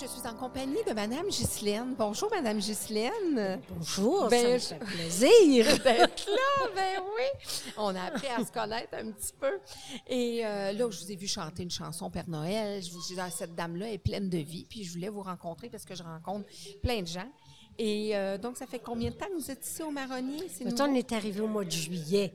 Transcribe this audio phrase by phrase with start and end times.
[0.00, 1.94] Je suis en compagnie de Madame Ghislaine.
[1.98, 3.60] Bonjour, Madame Ghislaine.
[3.68, 5.66] Bonjour, Ben, ça me fait plaisir.
[5.84, 7.50] d'être là, ben oui.
[7.76, 9.60] On a appris à se connaître un petit peu.
[10.08, 12.82] Et euh, là, je vous ai vu chanter une chanson Père Noël.
[12.82, 14.64] Je vous dis, ah, cette dame-là est pleine de vie.
[14.64, 16.46] Puis je voulais vous rencontrer parce que je rencontre
[16.82, 17.30] plein de gens.
[17.76, 20.46] Et euh, donc, ça fait combien de temps que vous êtes ici au Marronnier?
[20.78, 22.32] On est arrivé au mois de juillet.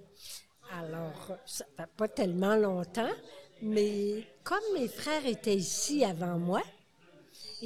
[0.72, 3.14] Alors, ça fait pas tellement longtemps,
[3.64, 6.62] mais comme mes frères étaient ici avant moi,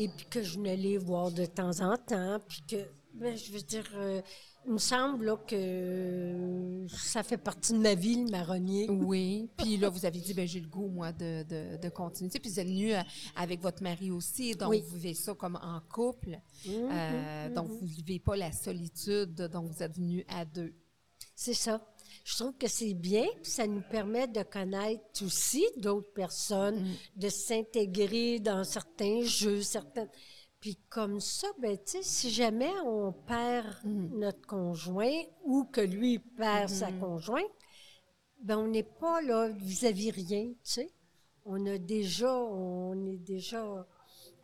[0.04, 2.78] et puis que je venais les voir de temps en temps, puis que,
[3.14, 4.22] ben, je veux dire, euh,
[4.66, 8.90] il me semble là, que ça fait partie de ma vie, le marronnier.
[8.90, 9.50] Oui.
[9.58, 12.30] Puis là, vous avez dit, ben j'ai le goût, moi, de, de, de continuer.
[12.30, 13.02] Puis vous êtes venu euh,
[13.36, 14.54] avec votre mari aussi.
[14.56, 14.82] Donc, Oui.
[14.82, 16.40] vous vivez ça comme en couple.
[16.68, 19.34] Euh, donc, vous ne vivez pas la solitude.
[19.52, 20.74] Donc, vous êtes venus à deux.
[21.36, 21.82] C'est ça.
[22.30, 26.86] Je trouve que c'est bien, puis ça nous permet de connaître aussi d'autres personnes,
[27.16, 30.12] de s'intégrer dans certains jeux, certaines.
[30.60, 36.20] Puis comme ça, ben tu sais, si jamais on perd notre conjoint ou que lui
[36.20, 37.50] perd sa conjointe,
[38.44, 40.94] ben on n'est pas là vis-à-vis rien, tu sais.
[41.46, 43.88] On a déjà, on est déjà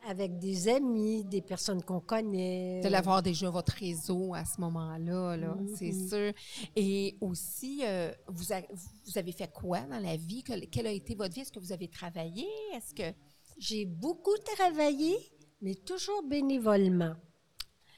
[0.06, 2.80] avec des amis, des personnes qu'on connaît.
[2.82, 5.76] De l'avoir déjà votre réseau à ce moment-là, là, Mm-hmm.
[5.76, 6.32] c'est sûr.
[6.76, 8.62] Et aussi, euh, vous, a-
[9.04, 10.42] vous avez fait quoi dans la vie?
[10.42, 11.40] Quelle, quelle a été votre vie?
[11.40, 12.46] Est-ce que vous avez travaillé?
[12.74, 13.14] Est-ce que...
[13.58, 15.16] J'ai beaucoup travaillé,
[15.62, 17.14] mais toujours bénévolement.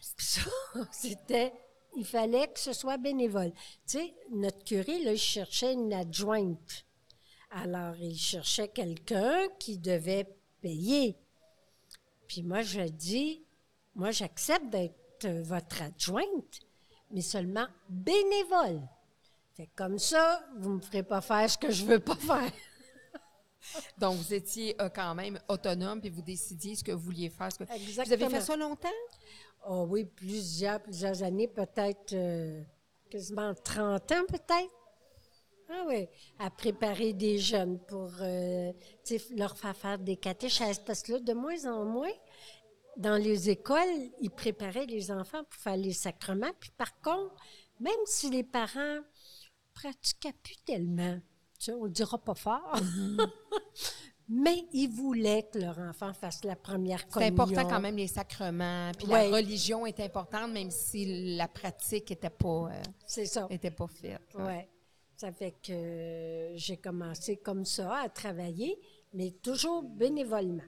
[0.00, 0.40] Ça,
[0.92, 1.52] c'était,
[1.96, 3.52] il fallait que ce soit bénévole.
[3.86, 6.86] Tu sais, notre curé, là, il cherchait une adjointe.
[7.50, 10.28] Alors, il cherchait quelqu'un qui devait
[10.60, 11.16] payer.
[12.28, 13.42] Puis moi, je dis,
[13.94, 16.60] moi, j'accepte d'être euh, votre adjointe,
[17.10, 18.82] mais seulement bénévole.
[19.54, 22.52] Fait que comme ça, vous me ferez pas faire ce que je veux pas faire.
[23.98, 27.50] Donc, vous étiez euh, quand même autonome puis vous décidiez ce que vous vouliez faire.
[27.50, 28.30] ce que- Vous avez Exactement.
[28.30, 28.88] fait ça longtemps?
[29.66, 32.62] Oh oui, plusieurs, plusieurs années, peut-être euh,
[33.10, 34.72] quasiment 30 ans, peut-être.
[35.70, 36.06] Ah oui,
[36.38, 38.72] à préparer des jeunes pour euh,
[39.36, 40.78] leur faire faire des catéchèses.
[40.78, 42.10] Parce que là, de moins en moins,
[42.96, 46.52] dans les écoles, ils préparaient les enfants pour faire les sacrements.
[46.58, 47.34] Puis par contre,
[47.80, 48.98] même si les parents
[49.74, 51.18] pratiquaient plus tellement,
[51.68, 52.74] on le dira pas fort,
[54.28, 57.34] mais ils voulaient que leur enfant fasse la première C'est communion.
[57.44, 58.90] important quand même les sacrements.
[58.96, 59.30] Puis Ouais.
[59.30, 63.46] la religion est importante, même si la pratique n'était pas, euh, C'est ça.
[63.50, 64.20] était pas faite.
[64.34, 64.68] Ouais.
[65.18, 68.78] Ça fait que j'ai commencé comme ça à travailler,
[69.12, 70.62] mais toujours bénévolement.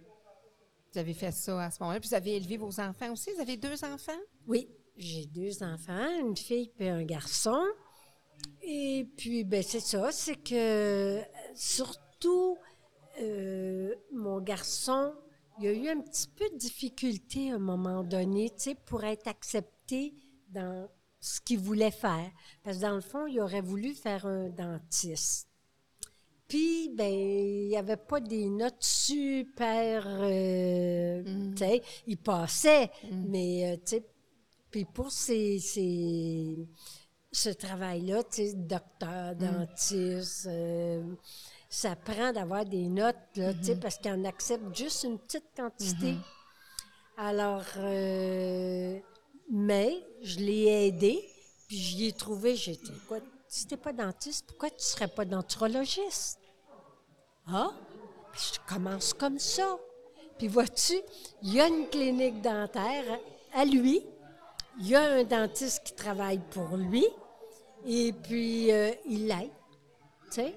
[0.93, 2.01] Vous avez fait ça à ce moment-là.
[2.01, 3.31] Puis vous avez élevé vos enfants aussi?
[3.33, 4.19] Vous avez deux enfants?
[4.49, 7.63] Oui, j'ai deux enfants, une fille et un garçon.
[8.61, 11.21] Et puis, ben c'est ça, c'est que
[11.55, 12.59] surtout,
[13.21, 15.15] euh, mon garçon,
[15.61, 19.05] il a eu un petit peu de difficulté à un moment donné, tu sais, pour
[19.05, 20.13] être accepté
[20.49, 20.89] dans
[21.21, 22.31] ce qu'il voulait faire.
[22.63, 25.47] Parce que dans le fond, il aurait voulu faire un dentiste.
[26.49, 31.23] Puis, ben, il n'y avait pas des notes super, euh,
[31.53, 34.05] tu sais, il passait, mais, euh, tu sais,
[34.71, 36.67] puis pour ces, ces-
[37.31, 41.15] ce travail-là, tu sais, docteur, dentiste, euh,
[41.69, 45.47] ça prend d'avoir des notes, là, tu sais, parce qu'ils en acceptent juste une petite
[45.57, 46.15] quantité.
[47.17, 48.99] Alors, euh,
[49.51, 51.29] mais je l'ai aidé,
[51.67, 52.79] puis j'y ai trouvé, dit,
[53.09, 53.19] quoi,
[53.49, 56.39] si t'es pas dentiste, pourquoi tu serais pas denturologiste?
[57.47, 57.73] Ah,
[58.35, 59.77] je commence comme ça.
[60.39, 60.95] Puis vois-tu,
[61.43, 63.19] il y a une clinique dentaire
[63.53, 64.03] à lui,
[64.79, 67.05] il y a un dentiste qui travaille pour lui,
[67.85, 69.51] et puis euh, il l'aide,
[70.27, 70.55] tu sais.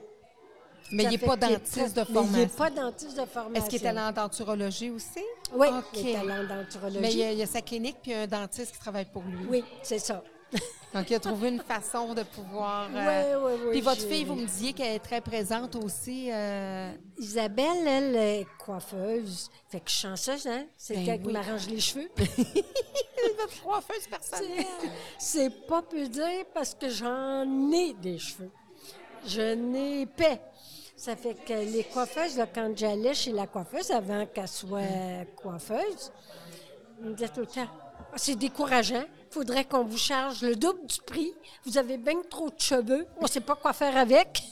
[0.93, 2.57] Mais il n'est pas dentiste de mais Il n'est formation.
[2.57, 3.53] pas dentiste de formation.
[3.55, 5.23] Est-ce qu'il est allé en denturologie aussi?
[5.53, 6.99] Oui, il est allé en denturologie.
[7.01, 9.23] Mais il y, a, il y a sa clinique puis un dentiste qui travaille pour
[9.23, 9.45] lui.
[9.49, 10.23] Oui, c'est ça.
[10.93, 12.87] Donc, il a trouvé une façon de pouvoir.
[12.93, 13.71] Oui, euh, oui, oui.
[13.71, 16.29] Puis votre fille, vous me disiez qu'elle est très présente aussi.
[16.31, 19.49] euh, Isabelle, elle est coiffeuse.
[19.69, 20.65] Fait que je suis chanceuse, hein?
[20.77, 22.07] C'est Ben elle qui m'arrange les cheveux.
[22.17, 24.65] votre coiffeuse personnelle.
[25.17, 28.51] C'est pas peu dire parce que j'en ai des cheveux.
[29.25, 30.37] Je n'ai pas.
[30.95, 36.11] Ça fait que les coiffeuses, là, quand j'allais chez la coiffeuse, avant qu'elle soit coiffeuse,
[37.01, 37.67] elle me disait tout le temps
[37.97, 39.03] Ah, c'est décourageant.
[39.29, 41.33] faudrait qu'on vous charge le double du prix.
[41.65, 43.07] Vous avez bien trop de cheveux.
[43.17, 44.43] On ne sait pas quoi faire avec.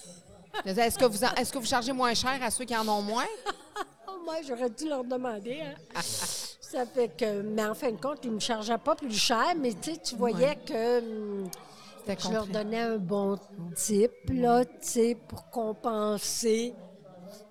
[0.66, 3.26] Est-ce que, vous en- que vous chargez moins cher à ceux qui en ont moins?
[4.26, 5.62] Moi, j'aurais dû leur demander.
[5.62, 6.02] hein.
[6.02, 9.54] Ça fait que, mais en fin de compte, ils ne me chargeaient pas plus cher,
[9.58, 11.44] mais tu sais, tu voyais que
[12.08, 13.38] je leur donnais un bon
[13.76, 16.74] type, là, tu sais, pour compenser.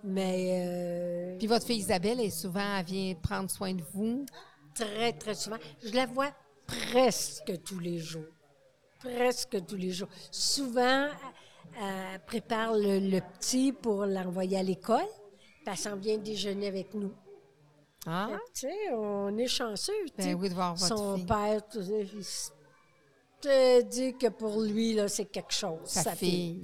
[0.03, 4.25] Mais euh, Puis votre fille Isabelle, est souvent, elle vient prendre soin de vous?
[4.75, 6.31] très, très souvent, je la vois
[6.67, 8.25] presque tous les jours.
[8.99, 10.09] Presque tous les jours.
[10.31, 11.09] Souvent,
[11.79, 15.07] elle prépare le, le petit pour l'envoyer à l'école,
[15.37, 17.13] puis elle s'en vient déjeuner avec nous.
[18.07, 18.29] Ah?
[18.31, 19.93] Fait Tu sais, on est chanceux.
[20.17, 21.27] Ben oui, de voir votre Son fille.
[21.27, 22.53] père, sais, il s-
[23.41, 25.81] te dit que pour lui, là, c'est quelque chose.
[25.85, 26.63] Sa, fille.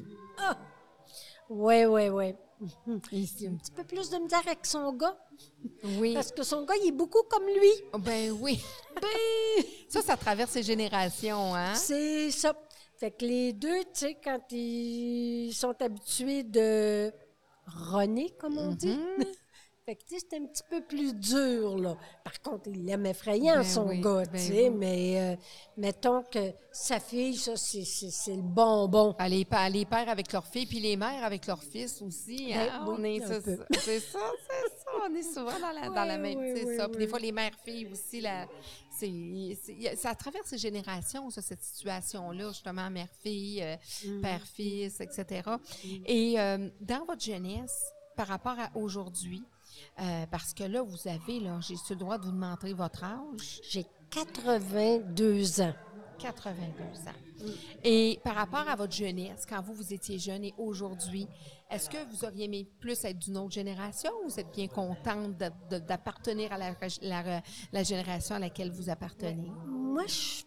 [1.49, 2.35] Oui, oui, oui.
[3.13, 3.47] Ici.
[3.47, 5.17] Un petit peu plus de misère avec son gars,
[5.99, 6.15] Oui.
[6.15, 7.71] parce que son gars, il est beaucoup comme lui.
[7.99, 8.61] Ben oui.
[9.01, 11.75] Ben, Ça, ça traverse les générations, hein?
[11.75, 12.55] c'est ça.
[12.99, 17.13] Fait que les deux, tu sais, quand ils sont habitués de
[17.67, 19.25] runner, comme on dit, Mhm.
[19.87, 21.97] Fait que, tu sais, c'est un petit peu plus dur, là.
[22.25, 24.69] Par contre, il l'aime effrayant, Ben son oui, gars, ben tu sais.
[24.69, 24.75] oui.
[24.77, 25.37] Mais euh,
[25.77, 29.15] mettons que sa fille, ça, c'est- le bonbon.
[29.29, 32.49] Les, pa- les pères avec leurs filles, puis les mères avec leurs fils aussi.
[32.53, 32.85] Ben hein?
[32.89, 34.19] oui, on est, c'est ça, c'est ça,
[34.49, 34.91] c'est ça.
[35.09, 36.89] On est souvent dans la, dans la Ouais, même, c'est ça.
[36.89, 38.49] Puis des fois, les mères-filles aussi, là,
[38.99, 44.21] c'est, ça traverse les générations, ça, cette situation-là, justement, mère-fille, euh, Mm.
[44.21, 45.49] père-fils, etc.
[46.07, 47.85] Et euh, dans votre jeunesse,
[48.17, 49.45] par rapport à aujourd'hui,
[50.01, 53.61] euh, parce que là, vous avez, là, j'ai le droit de vous demander votre âge.
[53.69, 55.75] J'ai 82 ans.
[56.19, 57.51] 82 ans.
[57.85, 61.29] Et par rapport à votre jeunesse, quand vous, vous étiez jeune et aujourd'hui,
[61.71, 65.37] est-ce que vous auriez aimé plus être d'une autre génération ou vous êtes bien contente
[65.37, 67.43] d'appartenir à la, la-
[67.73, 69.53] la génération à laquelle vous appartenez?
[69.67, 70.45] Moi, je suis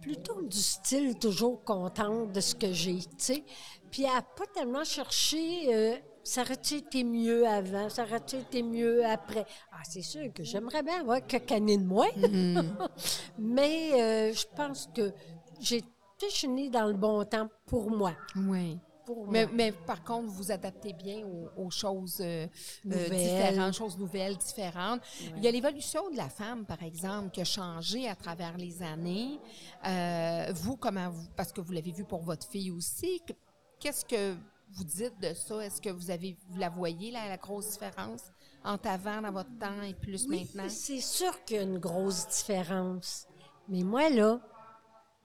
[0.00, 3.44] plutôt du style toujours contente de ce que j'ai, tu sais.
[3.90, 5.96] Puis à pas tellement chercher, euh,
[6.30, 9.44] ça aurait-tu été mieux avant, ça aurait-tu été mieux après?
[9.72, 12.08] Ah, c'est sûr que j'aimerais bien avoir quelques années de moins.
[13.38, 15.12] Mais euh, je pense que
[15.60, 15.82] j'ai,
[16.22, 18.12] je suis née dans le bon temps pour moi.
[18.36, 18.78] Oui.
[19.06, 19.54] Pour Mais, moi.
[19.56, 22.48] mais par contre, vous vous adaptez bien aux, aux choses euh, euh,
[22.84, 23.10] Nouvelles.
[23.10, 25.00] différentes, choses nouvelles, différentes.
[25.36, 28.82] Il y a l'évolution de la femme, par exemple, qui a changé à travers les
[28.82, 29.40] années.
[29.86, 33.32] Euh, vous, comment vous, parce que vous l'avez vu pour votre fille aussi, que-
[33.80, 34.34] qu'est-ce que
[34.72, 35.64] vous dites de ça?
[35.64, 38.22] Est-ce que vous avez, vous la voyez, la, la grosse différence
[38.64, 40.70] entre avant dans votre temps et plus Oui, maintenant?
[40.70, 43.26] c'est sûr qu'il y a une grosse différence.
[43.68, 44.38] Mais moi, là,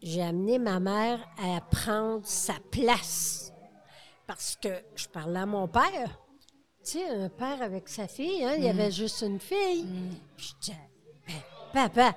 [0.01, 3.51] j'ai amené ma mère à prendre sa place.
[4.27, 6.19] Parce que je parlais à mon père.
[6.83, 9.85] Tu sais, un père avec sa fille, hein, il y avait juste une fille.
[10.37, 10.79] Puis je disais,
[11.73, 12.15] Ben, papa,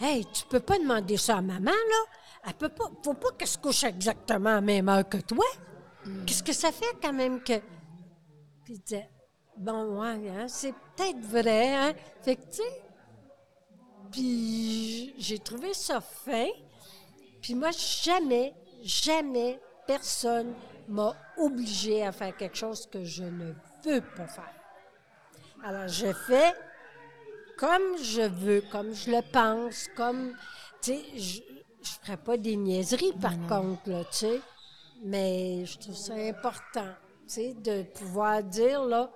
[0.00, 2.04] hey, tu peux pas demander ça à maman, là?
[2.46, 5.44] Elle peut pas, faut pas qu'elle se couche exactement à la même heure que toi.
[6.26, 7.58] Qu'est-ce que ça fait quand même que.
[8.64, 9.08] Puis il disait,
[9.56, 11.94] bon, ouais, hein, c'est peut-être vrai, hein.
[12.22, 12.82] Fait que, tu sais,
[14.10, 16.48] puis j'ai trouvé ça fin.
[17.42, 20.54] Puis moi, jamais, jamais personne
[20.88, 23.52] m'a obligé à faire quelque chose que je ne
[23.84, 24.54] veux pas faire.
[25.62, 26.54] Alors, je fais
[27.56, 30.34] comme je veux, comme je le pense, comme,
[30.82, 34.40] tu sais, je ne ferai pas des niaiseries, par contre, là, tu sais.
[35.04, 36.92] Mais je trouve ça important,
[37.26, 39.10] tu sais, de pouvoir dire, là,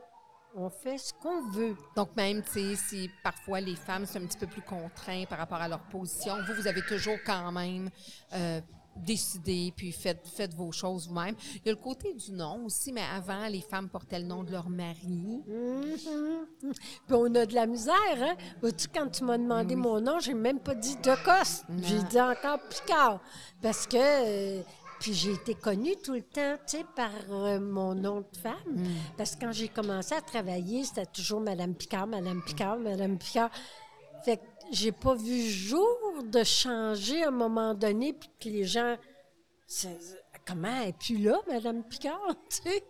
[0.55, 1.77] on fait ce qu'on veut.
[1.95, 5.39] Donc, même, tu sais, si parfois les femmes sont un petit peu plus contraintes par
[5.39, 7.89] rapport à leur position, vous, vous avez toujours quand même
[8.35, 8.61] euh,
[8.97, 11.37] décidé, puis faites, faites vos choses vous-même.
[11.55, 14.43] Il y a le côté du nom aussi, mais avant, les femmes portaient le nom
[14.43, 15.43] de leur mari.
[15.47, 15.97] Mhm.
[16.61, 16.75] Puis
[17.11, 18.35] on a de la misère, hein?
[18.61, 21.65] Vois-tu, quand tu m'as demandé mon nom, j'ai même pas dit De Coste.
[21.83, 23.21] J'ai dit encore Picard.
[23.63, 23.97] Parce que.
[23.97, 24.63] euh,
[25.01, 28.85] puis j'ai été connue tout le temps, tu sais, par euh, mon nom de femme.
[29.17, 33.51] Parce que quand j'ai commencé à travailler, c'était toujours Madame Picard, Madame Picard, Madame Picard.
[34.25, 35.89] Fait que j'ai pas vu jour
[36.25, 38.97] de changer à un moment donné, puis que les gens.
[40.47, 42.19] Comment elle est plus là, Madame Picard,
[42.51, 42.83] tu sais?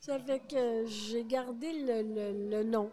[0.00, 2.90] Ça fait que j'ai gardé le, le- le nom.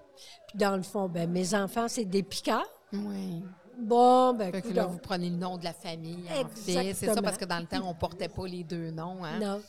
[0.47, 2.67] Puis dans le fond, ben mes enfants, c'est des Picards.
[2.91, 3.43] Oui.
[3.81, 6.48] Bon, ben, Fait que là, vous prenez le nom de la famille, en fait.
[6.55, 7.21] C'est ça, Exactement.
[7.24, 9.24] parce que dans le temps, on portait pas les deux noms.
[9.24, 9.39] Hein?
[9.39, 9.62] Non.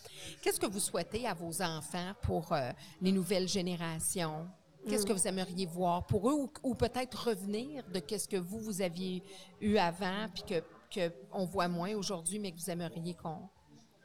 [0.43, 4.47] Qu'est-ce que vous souhaitez à vos enfants pour euh, les nouvelles générations?
[4.89, 5.09] Qu'est-ce Mm.
[5.09, 8.81] que vous aimeriez voir pour eux ou, ou peut-être revenir de qu'est-ce que vous, vous
[8.81, 9.23] aviez
[9.61, 10.63] eu avant puis que,
[10.95, 13.39] que on voit moins aujourd'hui, mais que vous aimeriez qu'on,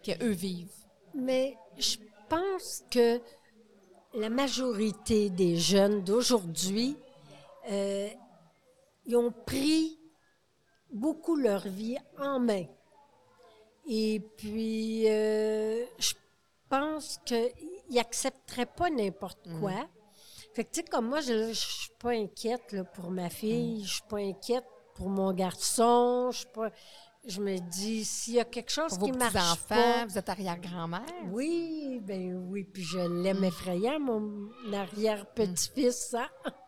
[0.03, 0.67] qu'eux vivent?
[1.13, 1.95] Mais je
[2.27, 3.21] pense que
[4.13, 6.97] la majorité des jeunes d'aujourd'hui,
[7.71, 8.09] euh,
[9.05, 9.99] ils ont pris
[10.91, 12.65] beaucoup leur vie en main.
[13.87, 16.13] Et puis, euh, je
[16.69, 17.51] pense qu'ils
[17.89, 19.59] il accepterait pas n'importe Mm.
[19.59, 19.87] quoi.
[20.53, 23.81] Fait que, tu sais, comme moi, je, je suis pas inquiète là, pour ma fille,
[23.81, 23.83] Mm.
[23.85, 26.71] je suis pas inquiète pour mon garçon, je suis pas...
[27.27, 30.05] Je me dis, s'il y a quelque chose Pour vos qui marche petits-enfants, pas...
[30.05, 31.01] vous êtes arrière-grand-mère.
[31.31, 36.29] Oui, ben oui, puis je l'aime effrayant, mon arrière-petit-fils, hein.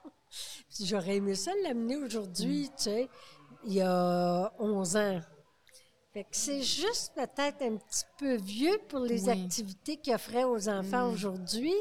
[0.81, 3.09] J'aurais aimé ça l'amener aujourd'hui, tu sais,
[3.65, 5.19] il y a 11 ans.
[6.13, 9.29] Fait que c'est juste peut-être un petit peu vieux pour les Oui.
[9.43, 11.73] activités qu'il offrait aux enfants aujourd'hui.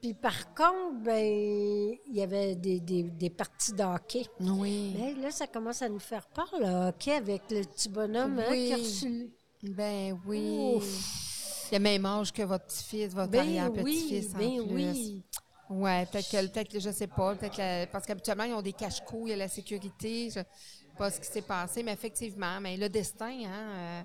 [0.00, 4.26] Puis par contre, ben, il y avait des, des, des parties de hockey.
[4.40, 4.94] Oui.
[5.20, 8.66] Là, ça commence à nous faire peur, le hockey, avec le petit bonhomme hein, Oui.
[8.66, 9.30] qui a reçu
[9.62, 10.78] Ben oui.
[11.72, 14.74] Il a le même âge que votre petit-fils, votre Ben arrière-petit-fils oui, en ben plus.
[14.74, 15.22] oui.
[15.68, 19.22] Ouais, peut-être que, peut-être que je sais pas, peut-être parce qu'habituellement ils ont des cache-coups,
[19.26, 20.46] il y a la sécurité, je sais
[20.96, 24.02] pas ce qui s'est passé, mais effectivement, mais le destin, hein, euh,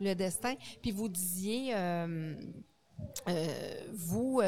[0.00, 0.54] le destin.
[0.80, 2.34] Puis vous disiez, euh,
[3.28, 4.40] euh, vous,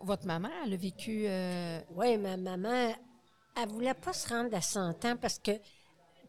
[0.00, 1.26] votre maman, elle a vécu.
[1.96, 2.94] Oui, ma maman,
[3.56, 5.60] elle voulait pas se rendre à 100 ans parce que, tu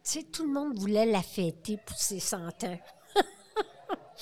[0.02, 2.78] sais, tout le monde voulait la fêter pour ses 100 ans.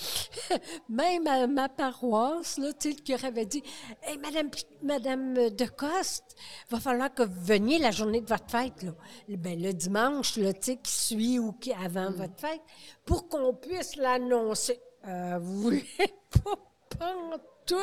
[0.89, 3.63] Même à ma paroisse, là, tu sais, le curé avait dit
[4.01, 4.49] Hey, Madame,
[4.81, 6.35] Madame Decoste,
[6.69, 8.91] va falloir que vous veniez la journée de votre fête, là.
[9.27, 12.61] Ben, le dimanche, là, tu sais, qui suit ou qui avant votre fête,
[13.05, 14.79] pour qu'on puisse l'annoncer.
[15.07, 15.85] Euh, vous voulez
[16.99, 17.75] pas, tout.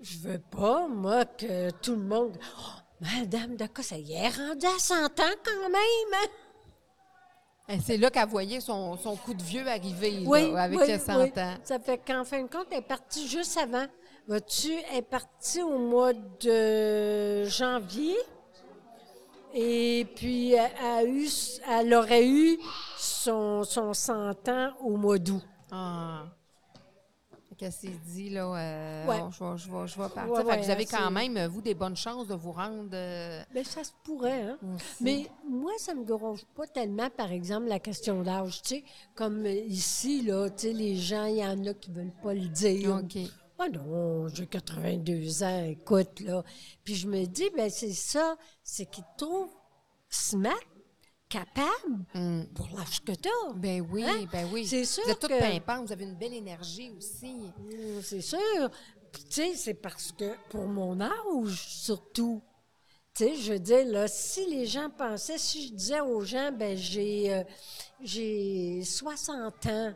[0.00, 2.38] Je veux pas, moi, que tout le monde.
[2.58, 6.28] Oh, Madame Decoste, elle y est rendue à 100 ans quand même, hein?
[7.84, 11.22] C'est là qu'elle voyait son, son coup de vieux arriver, là, avec oui, le 100
[11.22, 11.32] oui.
[11.36, 11.54] ans.
[11.62, 13.86] Ça fait qu'en fin de compte, elle est partie juste avant.
[14.26, 18.16] Vois-tu, elle est partie au mois de janvier.
[19.54, 21.28] Et puis, elle, a eu,
[21.70, 22.58] elle aurait eu
[22.98, 25.42] son, son 100 ans au mois d'août.
[25.70, 26.24] Ah.
[27.58, 29.20] Qu'elle s'est dit, là, euh, Ouais.
[29.20, 30.30] oh, je, vais, je, vais, je vais partir.
[30.32, 32.88] Ouais, Fait que ouais, vous avez quand même, vous, des bonnes chances de vous rendre.
[32.92, 34.58] euh, Mais ça se pourrait, hein?
[34.74, 34.84] aussi.
[35.02, 38.62] Mais moi, ça me dérange pas tellement, par exemple, la question d'âge.
[38.62, 38.84] Tu sais,
[39.16, 42.32] comme euh, ici, là, tu sais, les gens, il y en a qui veulent pas
[42.32, 42.94] le dire.
[42.96, 43.18] OK.
[43.58, 46.44] Ah non, j'ai 82 ans, écoute, là.
[46.84, 49.50] Puis je me dis, ben c'est ça, c'est qu'ils trouvent
[50.08, 50.54] smart,
[51.28, 52.44] capable, Hmm.
[52.54, 53.52] pour l'âge que t'as.
[53.54, 54.26] Ben oui, Hein?
[54.32, 54.66] ben oui.
[54.66, 57.32] C'est sûr Vous êtes toute que- pimpante, vous avez une belle énergie aussi.
[57.34, 58.70] Mm, C'est sûr.
[59.12, 62.42] Puis, tu sais, c'est parce que pour mon âge, surtout,
[63.14, 66.50] tu sais, je veux dire, là, si les gens pensaient, si je disais aux gens,
[66.52, 67.42] ben j'ai euh,
[68.00, 69.92] j'ai 60 ans,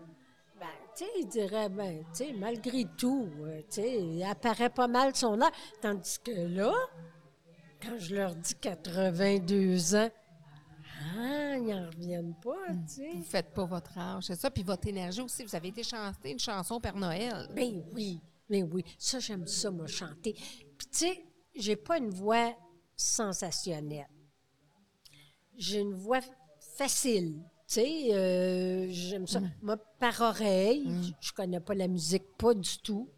[0.58, 4.70] ben, tu sais, ils diraient, ben, tu sais, malgré tout, euh, tu sais, il apparaît
[4.70, 5.52] pas mal son âge.
[5.80, 6.72] Tandis que là,
[7.82, 10.10] quand je leur dis 82 ans,
[11.18, 12.56] ah, ils n'en reviennent pas,
[12.86, 13.10] tu sais.
[13.14, 14.50] Vous faites pas votre âge, c'est ça.
[14.50, 17.48] Puis votre énergie aussi, vous avez été chanter une chanson Père Noël.
[17.54, 18.84] Ben oui, ben oui.
[18.98, 20.32] Ça, j'aime ça, moi, chanter.
[20.34, 22.54] Puis, tu sais, j'ai pas une voix
[22.96, 24.08] sensationnelle.
[25.56, 26.20] J'ai une voix
[26.76, 27.42] facile.
[27.68, 29.40] Tu sais, euh, j'aime ça.
[29.62, 33.08] Moi, par oreille, je- je connais pas la musique, pas du tout.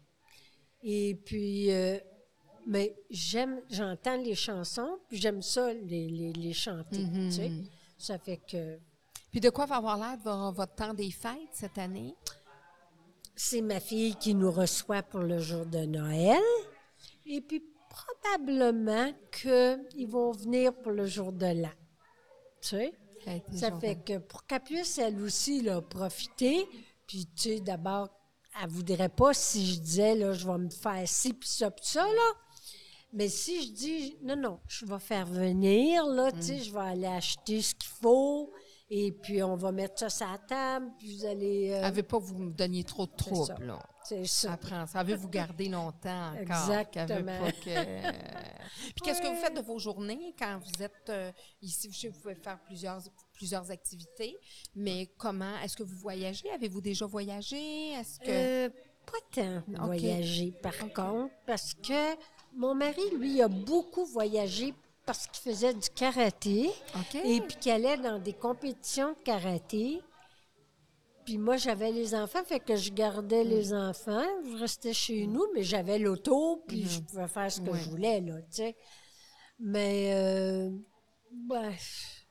[0.83, 1.97] Et puis, euh,
[2.65, 7.51] mais j'aime, j'entends les chansons, puis j'aime ça les, les, les chanter, tu sais.
[7.97, 8.77] Ça fait que
[9.31, 12.15] Puis de quoi va avoir l'air votre temps des fêtes cette année?
[13.35, 16.41] c'est ma fille qui nous reçoit pour le jour de Noël.
[17.25, 21.69] Et puis, probablement qu'ils vont venir pour le jour de l'an.
[22.61, 22.93] Tu sais?
[23.53, 26.65] Ça, fait que pour qu'elle puisse, elle aussi, là, profiter.
[27.07, 28.09] Puis, tu sais, d'abord,
[28.61, 31.85] elle voudrait pas si je disais, là, je vais me faire ci, puis ça, puis
[31.85, 32.31] ça, là.
[33.15, 36.41] Mais si je dis, non, non, je vais faire venir, là, tu Mm.
[36.41, 38.51] sais, je vais aller acheter ce qu'il faut,
[38.89, 41.71] et puis on va mettre ça sur la table, puis vous allez...
[41.71, 43.79] euh, veut pas vous me donniez trop de troubles, là.
[44.03, 44.57] c'est ça.
[44.57, 45.01] Prend ça.
[45.03, 46.41] Veut vous garder longtemps encore.
[46.41, 47.39] Exactement.
[47.39, 48.11] pas que-
[48.95, 51.31] Puis qu'est-ce que vous faites de vos journées quand vous êtes euh,
[51.61, 51.89] ici?
[51.91, 53.01] Je sais que vous pouvez faire plusieurs,
[53.33, 54.37] plusieurs activités,
[54.75, 55.57] mais comment?
[55.63, 56.51] Est-ce que vous voyagez?
[56.51, 57.91] Avez-vous déjà voyagé?
[57.93, 58.25] Est-ce que...
[58.67, 58.69] Euh,
[59.05, 59.85] pas tant Ok.
[59.85, 62.15] voyager, par contre, parce que
[62.55, 64.73] mon mari, lui, a beaucoup voyagé
[65.05, 66.71] parce qu'il faisait du karaté
[67.23, 70.01] et puis qu'il allait dans des compétitions de karaté.
[71.25, 73.47] Puis moi, j'avais les enfants, fait que je gardais Mm.
[73.49, 74.25] les enfants.
[74.45, 78.21] Je restais chez nous, mais j'avais l'auto, puis je pouvais faire ce que je voulais,
[78.21, 78.75] là, tu sais.
[79.59, 80.69] Mais, euh,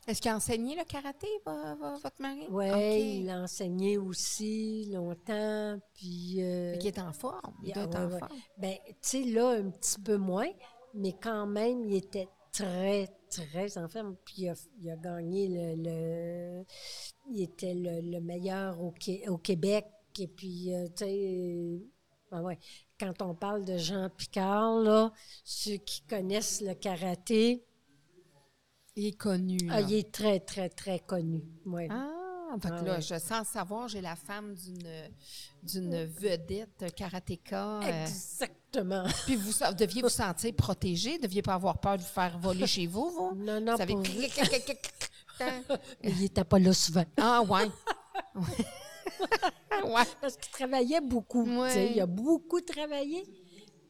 [0.06, 2.46] Est-ce qu'il a enseigné le karaté, vo- vo- votre mari?
[2.48, 2.64] OK.
[3.22, 6.42] il a enseigné aussi longtemps, puis...
[6.42, 7.54] euh, qu'il est en forme.
[7.62, 8.18] Il doit Yeah, être ouais, en ouais.
[8.18, 8.38] forme.
[8.58, 10.50] Ben, tu sais, là, un petit peu moins,
[10.94, 14.16] mais quand même, il était très, très en forme.
[14.24, 16.64] Puis il a, il a gagné le, le-
[17.30, 18.92] Il était le, le meilleur au,
[19.28, 19.86] au Québec.
[20.18, 21.80] Et puis, euh, tu sais,
[22.30, 22.58] Ah ouais.
[23.00, 25.12] Quand on parle de Jean Picard, là,
[25.44, 27.64] ceux qui connaissent le karaté,
[28.96, 29.58] Il est connu.
[29.70, 31.42] ah, il est très, très, très connu.
[31.66, 31.88] Ouais.
[31.90, 32.10] Ah,
[32.62, 33.02] fait que Ah là, ouais.
[33.02, 34.88] je sens savoir, j'ai la femme d'une
[35.64, 37.80] d'une vedette karatéka.
[37.80, 39.04] euh, Exactement.
[39.26, 42.66] puis vous, vous deviez vous sentir protégé, deviez pas avoir peur de vous faire voler
[42.66, 43.34] chez vous, vous?
[43.36, 43.76] Non, non.
[46.02, 47.04] Il n'était pas là souvent.
[47.16, 47.68] Ah, ouais.
[49.84, 50.04] ouais.
[50.20, 51.44] Parce qu'il travaillait beaucoup.
[51.60, 51.92] Ouais.
[51.92, 53.24] Il a beaucoup travaillé.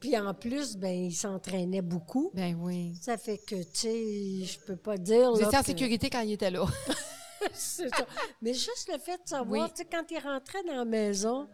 [0.05, 2.31] Puis en plus, ben, il s'entraînait beaucoup.
[2.35, 2.95] Ben oui.
[3.01, 5.31] Ça fait que, tu sais, je peux pas dire.
[5.33, 6.67] Vous là, étiez en que- sécurité quand il était là.
[7.55, 8.07] C'est ça.
[8.43, 9.71] Mais juste le fait de savoir, Oui.
[9.75, 11.49] tu sais, quand il rentrait dans la maison,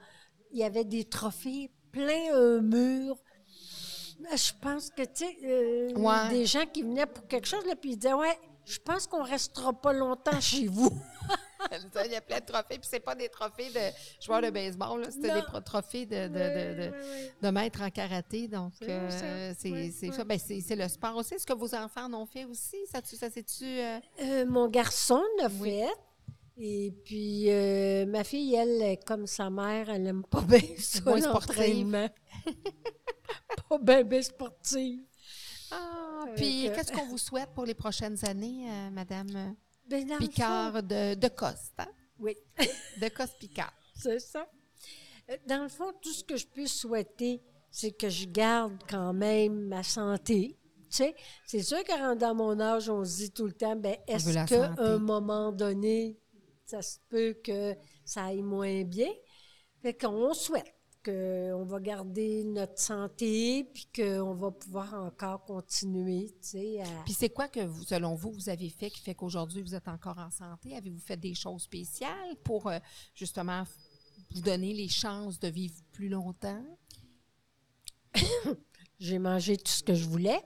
[0.51, 3.17] il y avait des trophées plein un mur.
[4.21, 6.29] Là, Je pense que, tu sais, euh, Ouais.
[6.31, 9.23] des gens qui venaient pour quelque chose, là, puis ils disaient, ouais, je pense qu'on
[9.23, 10.91] restera pas longtemps chez vous.
[12.07, 15.01] il y a plein de trophées, puis c'est pas des trophées de joueurs de baseball,
[15.03, 16.33] là, c'était des trophées de, de,
[16.89, 16.93] de,
[17.43, 18.49] de, maître en karaté.
[18.49, 19.11] Donc, C'est euh,
[19.53, 19.55] ça?
[19.59, 20.25] c'est ça.
[20.25, 21.35] Ben, c'est c'est le sport aussi.
[21.35, 22.77] Est-ce que vos enfants en ont fait aussi?
[22.91, 23.65] Ça, tu- ça c'est-tu.
[23.65, 25.71] euh, Euh, mon garçon l'a Oui.
[25.71, 25.89] fait.
[26.63, 31.21] Et puis, euh, ma fille, elle, comme sa mère, elle aime pas bien ça, Moins
[31.21, 31.57] sportive.
[31.57, 32.09] l'entraînement.
[33.69, 35.01] pas bien, bien sportive.
[35.71, 39.55] Ah, puis que- qu'est-ce qu'on vous souhaite pour les prochaines années, euh, Madame?
[39.91, 41.75] Ben, fond, Picard de, de Coste?
[41.79, 41.89] hein?
[42.19, 42.37] Oui.
[43.01, 43.73] De Coste Picard.
[43.95, 44.47] C'est ça.
[45.31, 49.13] Euh, Dans le fond, tout ce que je peux souhaiter, c'est que je garde quand
[49.13, 50.57] même ma santé.
[50.91, 51.15] Tu sais,
[51.47, 54.75] c'est sûr que dans mon âge, on se dit tout le temps, ben, est-ce qu'à
[54.79, 56.19] un moment donné,
[56.67, 59.11] ça se peut que ça aille moins bien?
[59.83, 66.49] Fait qu'on souhaite qu'on va garder notre santé, puis qu'on va pouvoir encore continuer, tu
[66.49, 67.03] sais, à...
[67.05, 69.89] Puis c'est quoi que, vous, selon vous, vous avez fait qui fait qu'aujourd'hui, vous êtes
[69.89, 70.77] encore en santé?
[70.77, 72.79] Avez-vous fait des choses spéciales pour, euh,
[73.15, 73.65] justement,
[74.33, 76.65] vous donner les chances de vivre plus longtemps?
[79.01, 80.41] J'ai mangé tout ce que je voulais.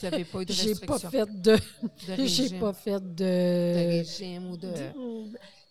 [0.00, 1.56] Vous n'avez pas eu de J'ai pas fait de...
[1.56, 3.74] de J'ai pas fait de de...
[3.98, 4.92] régime ou de...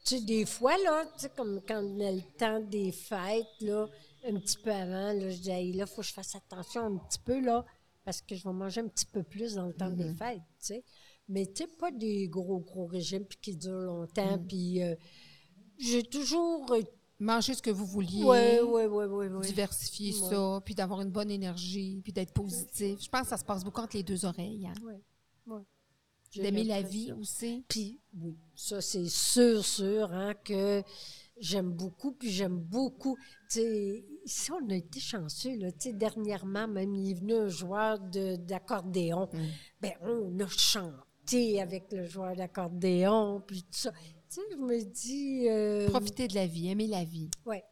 [0.08, 3.46] Tu sais, des fois, là, tu sais, comme quand on a le temps des fêtes,
[3.62, 3.88] là,
[4.26, 6.98] un petit peu avant, là, je dis, là, il faut que je fasse attention un
[6.98, 7.66] petit peu, là,
[8.06, 10.68] parce que je vais manger un petit peu plus dans le temps des fêtes, tu
[10.68, 10.84] sais.
[11.28, 14.96] Mais, tu sais, pas des gros, gros régimes puis qui durent longtemps, puis euh,
[15.78, 16.72] j'ai toujours...
[16.72, 16.82] euh,
[17.20, 18.24] Manger ce que vous vouliez.
[18.24, 23.02] Ouais, ouais, ouais, diversifier ça, puis d'avoir une bonne énergie, puis d'être positif.
[23.02, 24.68] Je pense que ça se passe beaucoup entre les deux oreilles.
[24.68, 24.76] Hein?
[26.42, 27.66] D'aimer la vie aussi.
[27.68, 30.84] Puis, oui, ça, c'est sûr, sûr, hein, que
[31.40, 32.12] j'aime beaucoup.
[32.14, 33.16] Puis, j'aime beaucoup.
[33.50, 35.72] Tu sais, ici, on a été chanceux, là.
[35.72, 39.30] Tu sais, dernièrement, même, il est venu un joueur de- d'accordéon.
[39.34, 39.38] Mm.
[39.82, 43.92] Ben, on a chanté avec le joueur d'accordéon, puis tout ça.
[44.30, 45.48] Tu sais, je me dis.
[45.50, 47.30] Euh, Profiter de la vie, aimer la vie.
[47.46, 47.64] Ouais,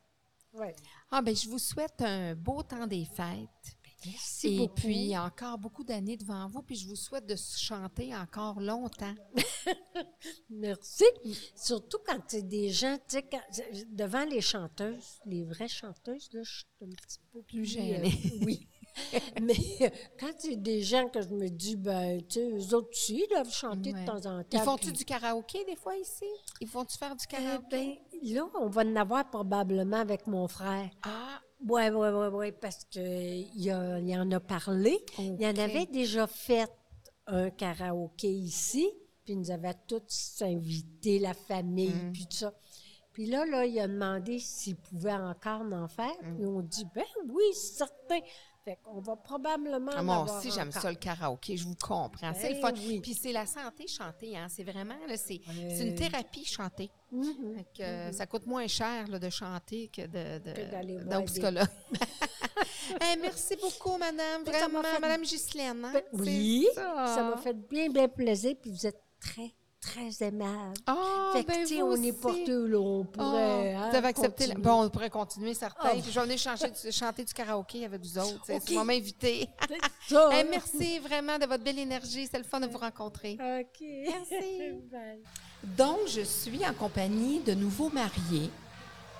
[0.53, 0.75] ouais.
[1.11, 3.74] Ah, ben, je vous souhaite un beau temps des fêtes.
[4.05, 4.73] Merci Et beaucoup.
[4.75, 6.61] puis, encore beaucoup d'années devant vous.
[6.61, 9.15] Puis, je vous souhaite de chanter encore longtemps.
[10.49, 11.05] Merci.
[11.55, 16.51] Surtout quand c'est des gens, tu sais, devant les chanteuses, les vraies chanteuses, là, je
[16.57, 18.13] suis un petit peu plus gênée.
[18.25, 18.67] euh, oui.
[19.41, 19.89] Mais euh,
[20.19, 23.29] quand c'est des gens que je me dis, ben, tu sais, eux autres aussi, ils
[23.29, 24.01] doivent chanter Ouais.
[24.01, 24.47] de temps en temps.
[24.53, 26.25] Ils font-tu puis- du karaoké des fois ici?
[26.61, 27.67] Ils font-tu faire du Euh, karaoké?
[27.71, 27.95] ben,
[28.33, 30.89] là, on va en avoir probablement avec mon frère.
[31.03, 33.73] ah, Oui, oui, oui, oui, parce qu'il y, y
[34.17, 34.99] en a parlé.
[35.17, 36.71] Il y en avait déjà fait
[37.27, 38.87] un karaoké ici,
[39.23, 42.11] puis nous avait tous invités, la famille, Mm.
[42.13, 42.53] puis tout ça.
[43.13, 46.13] Puis là, là, il a demandé s'il pouvait encore en faire.
[46.21, 46.35] Mm.
[46.35, 48.19] Puis on dit, ben oui, certain.
[48.65, 51.55] Fait qu'on va probablement Ah, moi aussi, j'aime ça le karaoké.
[51.55, 52.33] Je vous comprends.
[52.33, 52.73] C'est le Ben fun.
[52.87, 52.99] oui.
[52.99, 54.35] Puis c'est la santé chanter.
[54.35, 54.47] Hein?
[54.49, 56.45] C'est vraiment, là, c'est, c'est une thérapie.
[57.55, 60.51] Fait que, euh, Ça coûte moins cher là, de chanter que de, de,
[61.19, 61.67] des- psychologue.
[63.01, 64.43] Eh, merci beaucoup, madame.
[64.43, 65.85] Vraiment, fait- madame Ghislaine.
[65.85, 65.91] hein?
[65.93, 67.13] Ben, oui, ça.
[67.15, 68.55] ça m'a fait bien, bien plaisir.
[68.61, 69.53] Puis vous êtes très,
[69.85, 70.73] très aimable.
[70.87, 73.73] Ah, fait que, ben, tu sais, vous on est porté là, on Ah, pourrait.
[73.73, 74.47] hein, vous avez accepté.
[74.47, 74.55] la-.
[74.55, 75.89] Bon, on pourrait continuer, certains.
[75.95, 75.99] Oh.
[76.01, 78.41] Puis je vais venir chanter, du- chanter du karaoké avec vous autres.
[78.49, 78.61] OK.
[78.67, 79.47] C'est m'inviter.
[80.09, 80.45] Ça, Eh, hein?
[80.49, 82.27] merci vraiment de votre belle énergie.
[82.29, 83.33] C'est le fun de vous rencontrer.
[83.39, 83.81] OK.
[83.81, 84.73] Merci.
[85.77, 88.49] Donc, je suis en compagnie de nouveaux mariés.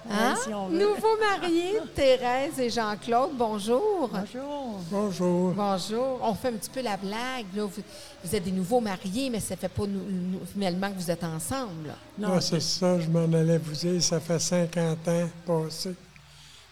[0.09, 0.35] Hein?
[0.43, 0.49] si.
[0.49, 4.09] Nouveaux mariés, Thérèse et Jean-Claude, bonjour.
[4.11, 4.79] Bonjour.
[4.91, 5.51] Bonjour.
[5.53, 6.19] Bonjour.
[6.21, 7.45] On fait un petit peu la blague.
[7.55, 7.63] Là.
[7.65, 7.81] Vous,
[8.23, 11.23] vous êtes des nouveaux mariés, mais ça fait pas nou- nou- finalement que vous êtes
[11.23, 11.87] ensemble.
[11.87, 11.95] là.
[12.19, 15.95] Non, Ah, c'est ça, je m'en allais vous dire, ça fait 50 ans passés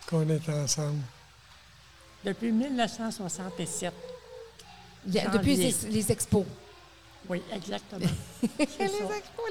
[0.08, 1.02] qu'on est ensemble.
[2.24, 3.94] depuis 1967.
[5.08, 5.40] Il y a- Janvier.
[5.40, 6.46] Depuis les, les expos.
[7.30, 8.06] Oui, exactement.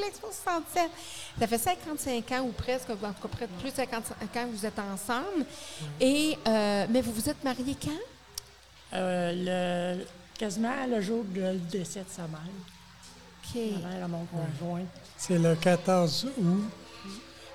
[0.03, 0.91] l'Expo 67.
[1.39, 4.47] Ça fait 55 ans ou presque, en tout cas près de plus de 55 ans
[4.47, 5.47] que vous êtes ensemble.
[6.01, 7.91] Et, euh, mais vous vous êtes mariés quand?
[8.95, 10.05] Euh, le,
[10.39, 12.41] quasiment le jour du décès de sa mère.
[13.45, 13.61] OK.
[13.83, 14.85] Ma mère à mon conjoint.
[15.17, 16.71] C'est le 14 août.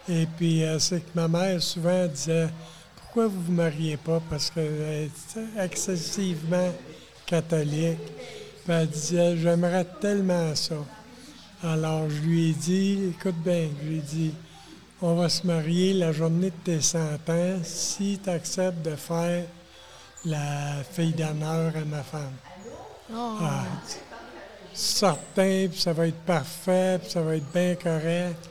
[0.09, 2.49] Et puis, euh, c'est que ma mère souvent disait
[2.95, 4.21] Pourquoi vous ne vous mariez pas?
[4.29, 6.71] Parce qu'elle est excessivement
[7.25, 7.99] catholique.
[8.69, 10.75] Elle disait J'aimerais tellement ça.
[11.63, 14.33] Alors, je lui ai dit Écoute bien, je lui ai dit
[15.01, 16.99] On va se marier la journée de tes 100
[17.29, 19.45] ans si tu acceptes de faire
[20.25, 22.33] la fille d'honneur à ma femme.
[23.13, 23.37] Oh.
[23.41, 23.63] Ah,
[24.73, 28.49] certain, puis ça va être parfait, puis ça va être bien correct.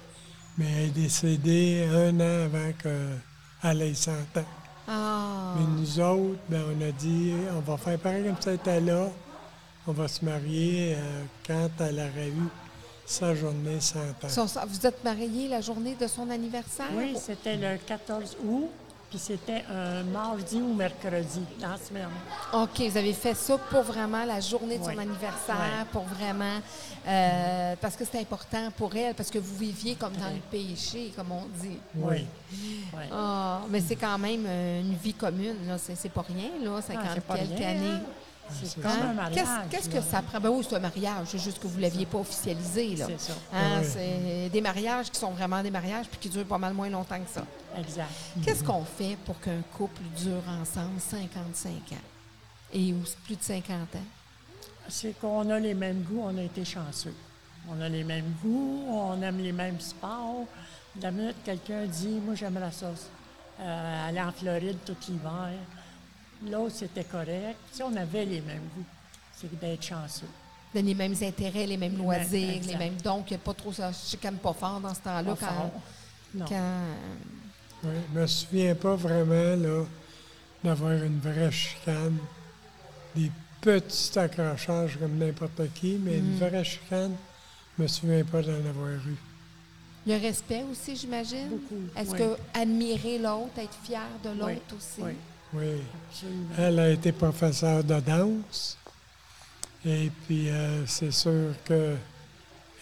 [0.56, 4.44] Mais elle est décédée un an avant qu'elle ait 100 ans.
[4.88, 5.54] Ah.
[5.56, 9.10] Mais nous autres, ben, on a dit, on va faire pareil comme ça était là.
[9.88, 12.48] On va se marier euh, quand elle aurait eu
[13.04, 14.28] sa journée 100 ans.
[14.28, 16.88] Son- vous êtes mariés la journée de son anniversaire?
[16.94, 18.68] Oui, c'était le 14 août,
[19.08, 22.08] puis c'était un mardi ou mercredi dans la semaine.
[22.52, 25.86] OK, vous avez fait ça pour vraiment la journée de son anniversaire, Oui.
[25.92, 26.58] pour vraiment...
[27.06, 31.12] euh, parce que c'était important pour elle, parce que vous viviez comme dans le péché,
[31.14, 31.78] comme on dit.
[31.94, 32.26] Oui.
[32.52, 33.02] Oui.
[33.12, 35.78] Ah, mais c'est quand même euh, une vie commune, là.
[35.78, 37.88] C'est, c'est pas rien, là, 50 Ah, c'est pas quelques rien, années.
[37.90, 38.00] hein?
[38.62, 39.10] C'est Hein?
[39.10, 39.44] un mariage.
[39.70, 40.40] Qu'est-ce, que ça prend?
[40.40, 43.06] Ben oui, c'est un mariage, c'est juste que vous ne l'aviez pas officialisé, là.
[43.08, 43.32] C'est ça.
[43.52, 43.86] Hein, Oui.
[43.92, 47.18] C'est des mariages qui sont vraiment des mariages puis qui durent pas mal moins longtemps
[47.20, 47.44] que ça.
[47.78, 48.08] Exact.
[48.44, 51.96] Qu'est-ce qu'on fait pour qu'un couple dure ensemble 55 ans?
[52.72, 53.98] Et ou plus de 50 ans?
[54.88, 57.14] C'est qu'on a les mêmes goûts, on a été chanceux.
[57.68, 60.44] On a les mêmes goûts, on aime les mêmes sports.
[61.02, 62.86] La minute quelqu'un dit Moi, j'aimerais ça,
[63.60, 65.50] euh, aller en Floride tout l'hiver.
[66.50, 67.56] L'autre, c'était correct.
[67.70, 68.84] Tu sais, on avait les mêmes goûts.
[69.36, 70.26] C'est d'être chanceux.
[70.74, 72.96] De les mêmes intérêts, les mêmes loisirs, les mêmes.
[73.02, 73.90] Donc, il n'y a pas trop ça.
[73.92, 75.54] Je chicane pas fort dans ce temps-là Pas quand.
[75.54, 75.70] fort.
[76.34, 76.44] Non.
[76.46, 76.84] quand-
[77.84, 79.84] Oui, je me souviens pas vraiment là,
[80.64, 82.16] d'avoir une vraie chicane.
[83.14, 87.14] Des petits accrochages comme n'importe qui, mais une vraie chicane,
[87.76, 89.16] je me souviens pas d'en avoir eu.
[90.12, 91.48] A respect aussi, j'imagine.
[91.48, 92.18] Beaucoup, Est-ce oui.
[92.18, 95.00] que admirer l'autre, être fier de l'autre Oui, aussi?
[95.02, 95.12] Oui,
[95.56, 95.82] Oui.
[96.10, 96.48] absolument.
[96.58, 98.76] Elle a été professeure de danse.
[99.84, 101.98] Et puis, euh, c'est sûr qu'elle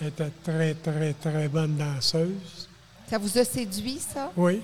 [0.01, 2.69] était très, très, très bonne danseuse.
[3.09, 4.33] Ça vous a séduit, ça?
[4.37, 4.63] Oui,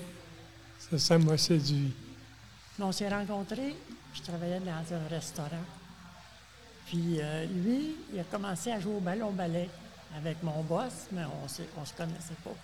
[0.79, 1.93] ça, ça m'a séduit.
[2.79, 3.75] On s'est rencontrés,
[4.13, 5.65] je travaillais dans un restaurant.
[6.87, 9.69] Puis euh, lui, il a commencé à jouer au ballon-ballet
[10.17, 12.55] avec mon boss, mais on ne se connaissait pas.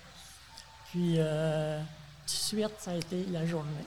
[0.90, 1.80] Puis euh,
[2.26, 3.86] tout de suite, ça a été la journée.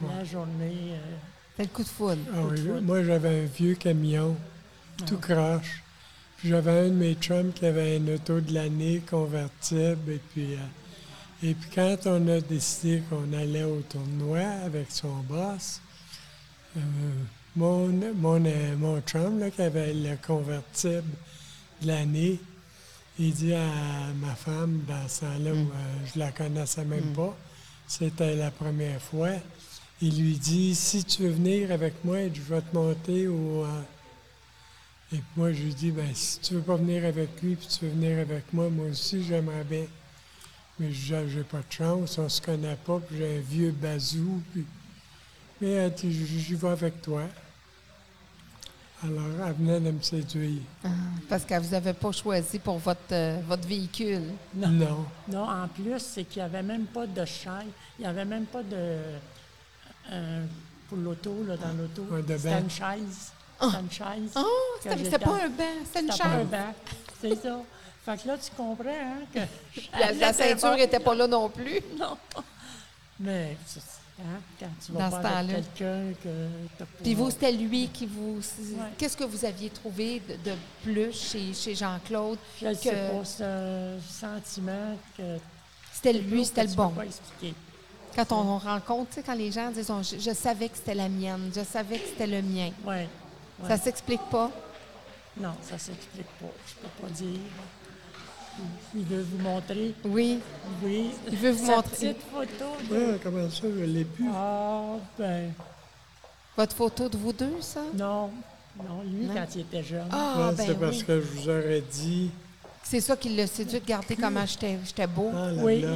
[0.00, 1.16] La journée, euh,
[1.58, 2.20] le coup de foudre.
[2.34, 2.82] Ah oui, Coup de foudre.
[2.82, 4.36] moi, j'avais un vieux camion,
[5.06, 5.82] tout croche.
[6.36, 10.12] Puis j'avais un de mes chums qui avait une auto de l'année convertible.
[10.12, 10.58] Et puis, euh,
[11.42, 15.80] et puis quand on a décidé qu'on allait au tournoi avec son boss,
[16.76, 16.80] euh,
[17.56, 21.10] mon, mon, euh, mon chum là, qui avait le convertible
[21.80, 22.38] de l'année,
[23.18, 23.66] il dit à
[24.20, 27.34] ma femme, dans ce temps-là où euh, je la connaissais même pas,
[27.86, 29.30] c'était la première fois,
[30.00, 33.64] il lui dit Si tu veux venir avec moi, je vais te monter au.
[33.64, 33.82] euh,
[35.12, 37.66] Et puis moi, je lui dis ben, Si tu veux pas venir avec lui, puis
[37.66, 39.84] tu veux venir avec moi, moi aussi, j'aimerais bien.
[40.78, 44.42] Mais je J'ai pas de chance, on se connaît pas, puis j'ai un vieux bazou.
[44.52, 44.64] Puis...
[45.60, 47.22] Mais elle dit J'y vais avec toi.
[49.04, 50.62] Alors, elle venait de me séduire.
[50.82, 50.88] Ah,
[51.28, 54.22] parce que vous n'avez pas choisi pour votre, euh, votre véhicule.
[54.54, 54.68] non.
[54.68, 55.06] Non.
[55.28, 57.66] Non, en plus, c'est qu'il n'y avait même pas de chaise.
[57.98, 58.98] Il n'y avait même pas de.
[60.12, 60.44] Euh,
[60.88, 62.02] pour l'auto, là, dans l'auto.
[62.10, 63.32] Ouais, C'était une chaise.
[63.60, 64.32] C'était une chaise.
[64.36, 64.46] Oh,
[64.82, 66.46] c'était pas un banc, c'était une C'était pas un chaise.
[66.50, 66.74] banc.
[67.20, 67.58] C'est ça.
[68.04, 69.40] Fait que là, tu comprends, hein, que.
[69.98, 71.80] La, la ceinture n'était pas là non plus.
[71.98, 72.16] Non.
[73.18, 73.56] Mais,
[74.20, 74.22] hein,
[74.60, 76.46] quand tu vas Dans pas quelqu'un que
[76.78, 76.90] t'as pas.
[77.02, 78.36] Puis vous, c'était lui qui vous.
[78.36, 78.84] Ouais.
[78.98, 82.38] Qu'est-ce que vous aviez trouvé de, de plus chez, chez Jean-Claude?
[82.60, 85.38] Je que- sais pas, c'est un sentiment que.
[85.94, 86.90] C'était lui, c'était le peux bon.
[86.90, 87.54] pas expliquer.
[88.16, 90.94] Quand on rencontre, tu sais, quand les gens disent oh, je, je savais que c'était
[90.94, 92.70] la mienne, je savais que c'était le mien.
[92.84, 92.94] Oui.
[92.94, 93.68] Ouais.
[93.68, 94.50] Ça s'explique pas?
[95.38, 96.46] Non, ça s'explique pas.
[96.66, 97.38] Je peux pas dire.
[98.94, 99.94] Il veut vous montrer.
[100.04, 100.40] Oui.
[100.82, 101.10] Oui.
[101.30, 101.90] Il veut vous Sa montrer.
[102.14, 102.64] petite photo.
[102.90, 104.28] de- comment ça, je l'ai plus?
[104.34, 105.52] Ah, ben,
[106.56, 107.82] Votre photo de vous deux, ça?
[107.94, 108.30] non.
[108.78, 109.34] Non, lui, Non.
[109.34, 110.06] quand il était jeune.
[110.10, 111.04] Ah, Ouais, ben c'est parce oui.
[111.04, 112.30] que je vous aurais dit.
[112.82, 115.30] C'est ça qui l'a séduit de garder comment j'étais j'étais beau.
[115.34, 115.80] Ah là oui.
[115.82, 115.88] là.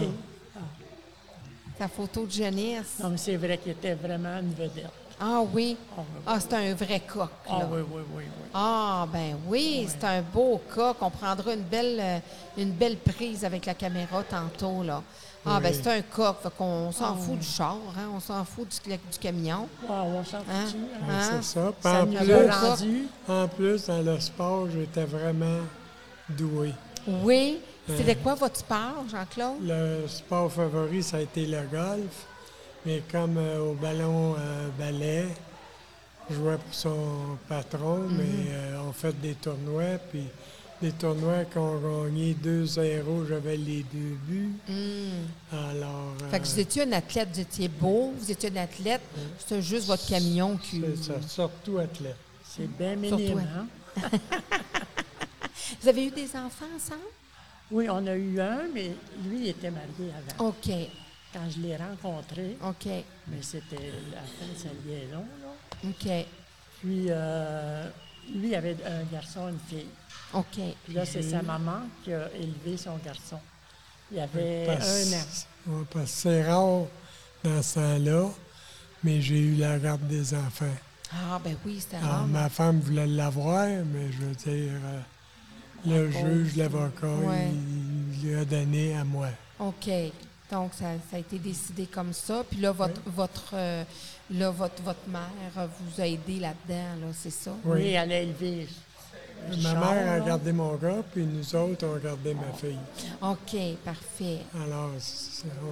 [1.80, 2.98] Ta photo de jeunesse.
[3.02, 4.90] Non, mais c'est vrai qu'il était vraiment une vedette.
[5.18, 5.78] Ah oui?
[5.96, 8.50] Ah, oui, Ah, c'est un vrai coq, Ah oui, oui, oui, oui.
[8.52, 10.96] Ah, ben oui, c'est un beau coq.
[11.00, 12.18] On prendra une belle, euh,
[12.58, 15.02] une belle prise avec la caméra tantôt, là.
[15.46, 16.36] Ah, ben c'est un coq.
[16.42, 17.38] Fait qu'on s'en Ah, fout oui.
[17.38, 18.10] du char, hein?
[18.14, 19.66] On s'en fout du, du camion.
[19.88, 20.66] Ah, on s'en Hein?
[20.66, 20.76] fout.
[21.02, 21.06] hein?
[21.10, 21.40] Hein?
[21.40, 21.68] C'est ça.
[21.68, 23.02] En, plus- a plus, rendu.
[23.26, 25.60] en plus, dans le sport, j'étais vraiment
[26.28, 26.74] doué.
[27.24, 27.58] Oui.
[27.96, 28.22] C'était Euh.
[28.22, 29.56] quoi votre sport, Jean-Claude?
[29.62, 32.26] Le sport favori, ça a été le golf.
[32.86, 35.26] Mais comme euh, au ballon euh, ballet,
[36.30, 38.16] je jouais pour son patron, Mhm.
[38.16, 39.98] mais euh, on fait des tournois.
[40.10, 40.24] Puis
[40.80, 44.54] des tournois qu'on gagné 2-0, j'avais les deux buts.
[44.66, 45.54] Hmm.
[45.70, 49.02] Alors, Fait que euh, vous étiez un athlète, vous étiez beau, vous étiez un athlète.
[49.38, 50.80] C'était juste votre camion qui.
[50.80, 52.16] c'est ça, surtout athlète.
[52.42, 53.66] C'est bien minime, hein?
[55.82, 57.00] Vous avez eu des enfants ensemble?
[57.70, 58.90] Oui, on a eu un, mais
[59.24, 60.48] lui, il était marié avant.
[60.48, 60.70] OK.
[61.32, 62.86] Quand je l'ai rencontré, OK.
[63.28, 65.88] mais c'était la fin de sa liaison, là.
[65.88, 66.26] OK.
[66.80, 67.88] Puis, euh,
[68.34, 69.86] lui, il avait un garçon, une fille.
[70.34, 70.58] OK.
[70.84, 73.38] Puis là, c'est sa maman qui a élevé son garçon.
[74.10, 75.76] Il avait Parce- un an.
[75.78, 76.86] ouais, parce que c'est rare
[77.44, 78.28] dans ce temps-là,
[79.04, 80.74] mais j'ai eu la garde des enfants.
[81.12, 82.26] Ah, ben oui, c'était Alors, rare.
[82.26, 85.00] ma femme voulait l'avoir, mais je veux dire, euh,
[85.86, 87.48] le juge, l'avocat, Ouais.
[87.52, 89.28] il, il a donné à moi.
[89.58, 89.88] OK.
[90.50, 92.42] Donc, ça, ça a été décidé comme ça.
[92.50, 93.84] Puis là, votre, votre, euh,
[94.32, 97.52] là, votre, votre mère vous a aidé là-dedans, là, c'est ça?
[97.64, 97.88] Oui, Oui.
[97.90, 98.66] elle a élevé.
[99.62, 102.76] Ma mère a gardé mon gars, puis nous autres, on gardé ma fille.
[103.22, 104.40] OK, parfait.
[104.54, 104.90] Alors,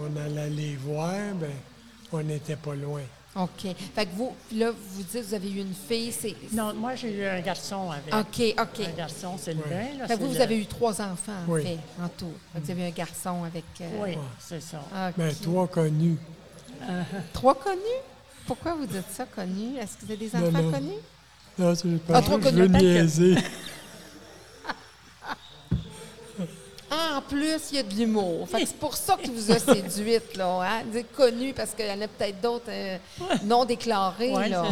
[0.01, 1.51] on allait les voir, ben,
[2.13, 3.03] on n'était pas loin.
[3.39, 3.75] OK.
[3.95, 6.35] Fait que vous, là, vous dites que vous avez eu une fille, c'est...
[6.53, 8.13] Non, moi, j'ai eu un garçon avec.
[8.15, 8.87] OK, OK.
[8.87, 9.71] Un garçon, Sylvain.
[9.71, 11.63] là, Fait que c'est vous, vous le- avez eu trois enfants, en Oui.
[11.63, 12.33] fait, en tout.
[12.53, 13.65] Fait que vous avez eu un garçon avec...
[13.81, 14.79] euh, Oui, c'est ça.
[14.79, 15.15] OK.
[15.19, 16.17] Mais toi, connu.
[17.33, 17.79] Trois connus?
[18.47, 19.77] Pourquoi vous dites ça, connus?
[19.79, 20.71] Est-ce que vous avez des Non, enfants non.
[20.73, 21.01] connus?
[21.59, 23.35] Là, c'est Ah, parce trop je connu, veux niaiser.
[26.41, 26.45] Ah,
[26.91, 28.49] en plus, il y a de l'humour.
[28.49, 30.61] Fait que c'est pour ça qu'il vous a séduite, là.
[30.63, 31.01] Hein?
[31.17, 32.97] Connu parce qu'il y en a peut-être d'autres euh,
[33.45, 34.65] non déclarés, Ouais, là.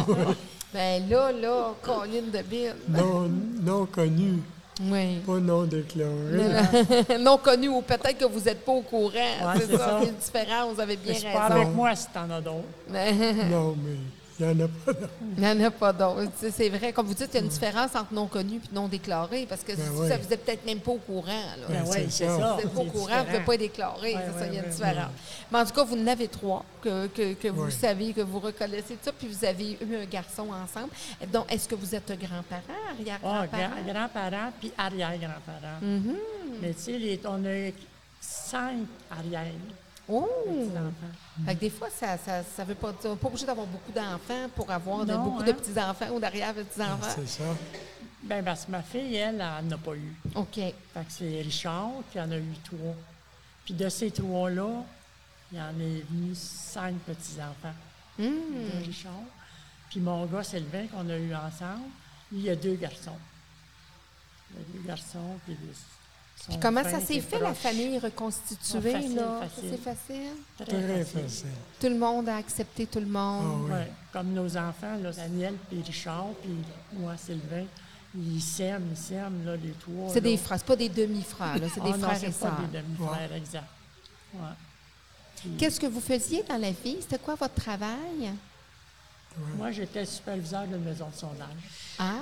[0.73, 2.75] Ben là, là, Colline de Bill.
[2.89, 3.29] Non,
[3.61, 4.39] non connu,
[4.81, 5.19] Oui.
[5.25, 7.17] pas non déclaré.
[7.19, 9.11] non connu ou peut-être que vous n'êtes pas au courant.
[9.13, 9.99] Ouais, c'est ça, ça.
[10.03, 11.61] c'est différent, vous avez bien c'est pas raison.
[11.61, 12.65] avec moi si t'en as d'autres.
[13.49, 13.95] Non, mais
[14.39, 14.93] il n'y en a pas.
[14.93, 15.09] d'autres.
[15.37, 16.31] Il n'y en a pas d'autres.
[16.51, 18.87] C'est vrai, comme vous dites, il y a une différence entre non connu et non
[18.87, 20.07] déclaré, parce que Ben si oui.
[20.09, 21.27] ça, vous n'êtes peut-être même pas au courant.
[21.27, 21.65] Là.
[21.69, 22.55] Ben Ben, oui, c'est ça.
[22.55, 24.15] Vous n'êtes pas au courant, vous ne pouvez pas déclarer.
[24.15, 25.11] Ouais, c'est ça, il y a une ouais, différence.
[25.51, 28.39] Mais en tout cas, vous en avez trois que, que, que vous savez, que vous
[28.39, 30.89] reconnaissez tout ça, puis vous avez eu un garçon ensemble.
[31.33, 33.47] Donc, est-ce que vous êtes grands-parents, Ah, arrière-grands-parents?
[33.85, 35.79] grand- grands-parents puis arrière-grands-parents.
[35.81, 36.15] Mhm.
[36.61, 37.71] Mais tu sais, on a
[38.21, 39.51] cinq arrière
[40.09, 40.27] Oh!
[40.45, 41.45] petits-enfants.
[41.45, 44.47] Fait que des fois, ça ça, ça veut pas dire, pas obligé d'avoir beaucoup d'enfants
[44.55, 45.53] pour avoir de- Non, beaucoup de hein?
[45.55, 47.09] petits-enfants ou d'arrière-petits-enfants.
[47.15, 47.43] C'est ça.
[48.23, 50.15] Ben parce que ma fille, elle, elle n'a pas eu.
[50.35, 50.55] OK.
[50.55, 52.95] Fait que c'est Richard qui en a eu trois.
[53.65, 54.83] Puis de ces trois-là,
[55.51, 57.73] il y en est venu cinq petits-enfants
[58.17, 58.23] Hmm.
[58.81, 59.11] de Richard.
[59.89, 61.83] Puis mon gars, Sylvain, qu'on a eu ensemble,
[62.31, 63.11] lui, il y a deux garçons.
[64.51, 65.73] Il y a deux garçons, puis des-
[66.47, 69.39] Puis comment ça s'est fait, la famille reconstituée, Ah, facile, là?
[69.41, 69.69] facile.
[69.71, 70.65] C'est facile?
[70.65, 71.47] Très facile.
[71.79, 73.43] Tout le monde a accepté tout le monde.
[73.45, 73.71] Ah oui.
[73.71, 76.55] Ouais, comme nos enfants, là, Daniel puis Richard, puis
[76.93, 77.65] moi, Sylvain,
[78.15, 80.09] ils s'aiment, ils s'aiment, là, les trois.
[80.13, 82.31] C'est des frères, c'est pas des demi-frères, là, c'est Ah des non, frères et pas
[82.31, 82.59] sœurs.
[82.71, 83.67] des demi-frères, exact.
[84.35, 84.39] Ouais.
[85.37, 86.97] Puis, Qu'est-ce que vous faisiez dans la vie?
[87.01, 88.31] C'était quoi votre travail?
[89.57, 91.47] Moi, j'étais superviseur d'une maison de sondage.
[91.99, 92.21] Ah,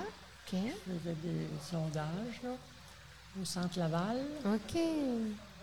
[0.51, 0.60] OK.
[0.88, 2.49] Je faisais des sondages, là,
[3.41, 4.17] au Centre Laval.
[4.45, 4.71] OK.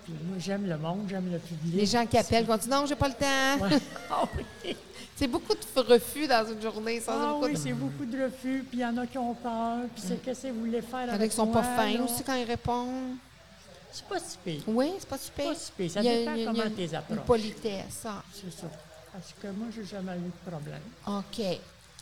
[0.04, 1.74] Puis moi, j'aime le monde, j'aime le public.
[1.74, 3.64] Les gens qui appellent, qui vont dire non, j'ai pas le temps.
[3.64, 3.78] Ouais.
[4.10, 4.24] Ah
[4.64, 4.76] oui,
[5.16, 7.00] C'est beaucoup de refus dans une journée.
[7.00, 9.34] Ça, Ah oui de- c'est beaucoup de refus, puis il y en a qui ont
[9.34, 12.22] peur, puis c'est qu'est-ce que vous voulez faire avec qui sont moi, pas fins aussi
[12.24, 13.14] quand ils répondent.
[13.92, 14.62] C'est pas si pire.
[14.66, 15.46] Oui, c'est pas super.
[15.50, 15.90] Pas si pire.
[15.90, 17.18] Ça a- dépend a- comment tu les Une approches.
[17.26, 18.22] politesse, ça.
[18.32, 18.66] C'est ça.
[19.12, 20.80] Parce que moi, j'ai jamais eu de problème.
[21.06, 21.58] OK.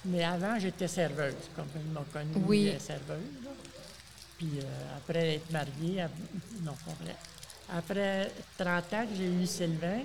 [0.07, 2.73] Mais avant, j'étais serveuse, comme ils m'ont connue Oui.
[2.79, 3.19] serveuse.
[3.45, 3.51] là.
[4.41, 6.09] Puis euh, après être mariée, à-
[6.63, 7.15] non, pas vrai.
[7.77, 10.01] Après 30 ans que j'ai eu Sylvain,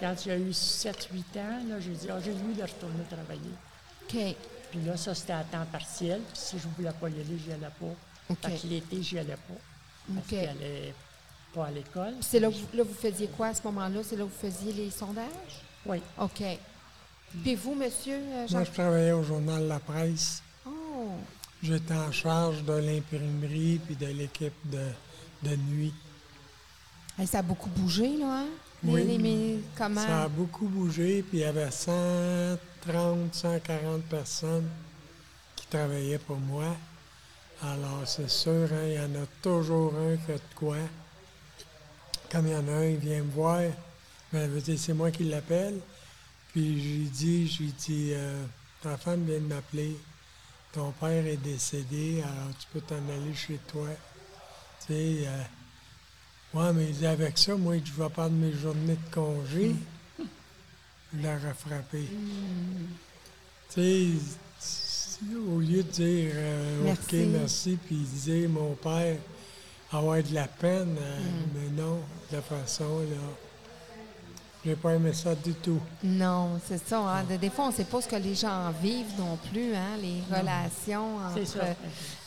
[0.00, 3.54] quand j'ai eu 7-8 ans, là, j'ai dit, ah, j'ai le goût de retourner travailler.
[4.02, 4.36] OK.
[4.72, 6.20] Puis là, ça, c'était à temps partiel.
[6.32, 7.94] Puis si je voulais pas y aller, j'y allais pas.
[8.30, 8.38] OK.
[8.42, 9.54] Fait que l'été, j'y allais pas.
[10.14, 10.24] Parce OK.
[10.26, 10.94] qu'il allait
[11.54, 12.14] pas à l'école.
[12.14, 14.00] Puis c'est là, que vous- là, vous faisiez quoi à ce moment-là?
[14.02, 15.62] C'est là où vous faisiez les sondages?
[15.86, 16.02] Oui.
[16.18, 16.42] OK.
[17.44, 18.56] Puis vous, monsieur euh, Jean...
[18.58, 20.42] Moi, je travaillais au journal La Presse.
[20.66, 21.12] Oh!
[21.64, 24.86] J'étais en charge de l'imprimerie puis de l'équipe de,
[25.48, 25.94] de nuit.
[27.26, 28.46] Ça a beaucoup bougé, là, hein?
[28.82, 29.04] Oui.
[29.04, 30.02] les- mais comment?
[30.02, 34.68] Ça a beaucoup bougé, puis il y avait 130, 140 personnes
[35.56, 36.76] qui travaillaient pour moi.
[37.62, 40.76] Alors, c'est sûr, hein, il y en a toujours un qui a de quoi.
[42.30, 43.62] Comme il y en a un, il vient me voir,
[44.30, 45.78] ben, c'est moi qui l'appelle.
[46.52, 48.44] Puis je lui dis, je lui dis, euh,
[48.82, 49.96] ta femme vient de m'appeler.
[50.74, 53.86] Ton père est décédé, alors tu peux t'en aller chez toi.
[54.80, 55.42] Tu sais, euh,
[56.54, 59.74] Ouais, mais il dit, avec ça, moi, je vais prendre mes journées de congé.
[60.18, 62.04] Je l'aurais frappé.
[63.72, 64.18] Tu
[65.20, 67.76] sais, au lieu de dire euh, OK, Merci.
[67.84, 69.16] puis il disait, mon père,
[69.92, 71.20] avoir de la peine, euh,
[71.54, 72.00] mais non,
[72.32, 73.43] de façon, là.
[74.64, 75.78] J'ai pas aimé ça du tout.
[76.02, 76.98] Non, c'est ça.
[77.00, 77.24] hein.
[77.28, 79.96] De- Des fois, on ne sait pas ce que les gens vivent non plus, hein,
[80.00, 81.64] les relations entre, ça.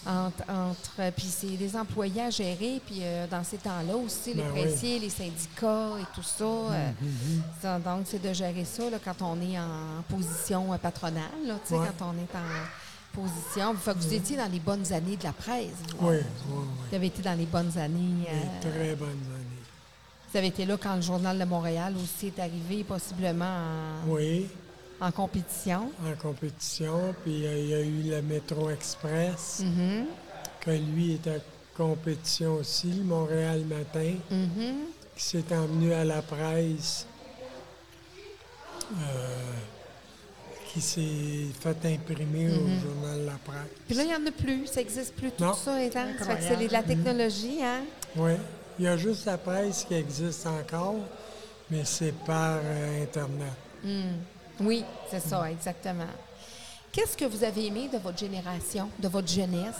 [0.05, 4.43] entre, entre- puis c'est des employés à gérer, puis euh, dans ces temps-là aussi, les
[4.43, 4.61] Ben oui.
[4.61, 6.43] pressiers, les syndicats et tout ça.
[6.43, 7.41] euh, Mhm.
[7.61, 11.55] ça, donc, c'est de gérer ça là, quand on est en position euh, patronale, là,
[11.71, 11.87] Ouais.
[11.99, 13.73] quand on est en position.
[13.73, 15.71] Fait que vous étiez dans les bonnes années de la presse.
[16.01, 16.17] Oui, oui,
[16.51, 16.63] oui.
[16.89, 18.27] Vous avez été dans les bonnes années.
[18.29, 19.36] Euh, très bonnes années.
[20.37, 23.45] Vous avez été là quand le Journal de Montréal aussi est arrivé, possiblement
[24.05, 24.45] en, Oui,
[25.01, 25.89] en compétition?
[26.05, 27.15] en compétition.
[27.23, 30.05] Puis euh, il y a eu le Métro Express, Mhm.
[30.61, 31.39] que lui est en
[31.75, 34.13] compétition aussi, le Montréal Matin.
[34.29, 34.75] Mhm.
[35.15, 37.07] qui s'est emmené à la presse,
[38.93, 38.95] euh,
[40.71, 43.71] qui s'est fait imprimer au journal La Presse.
[43.87, 44.67] Puis là, il n'y en a plus.
[44.67, 45.31] Ça n'existe plus.
[45.31, 45.53] Tout Non.
[45.55, 47.81] ça fait que c'est de la technologie, hein?
[48.15, 48.33] Oui,
[48.79, 50.95] il y a juste la presse qui existe encore,
[51.69, 53.53] mais c'est par euh, Internet.
[53.83, 54.17] Hmm.
[54.61, 56.07] Oui, c'est ça, exactement.
[56.91, 59.75] Qu'est-ce que vous avez aimé de votre génération, de votre jeunesse?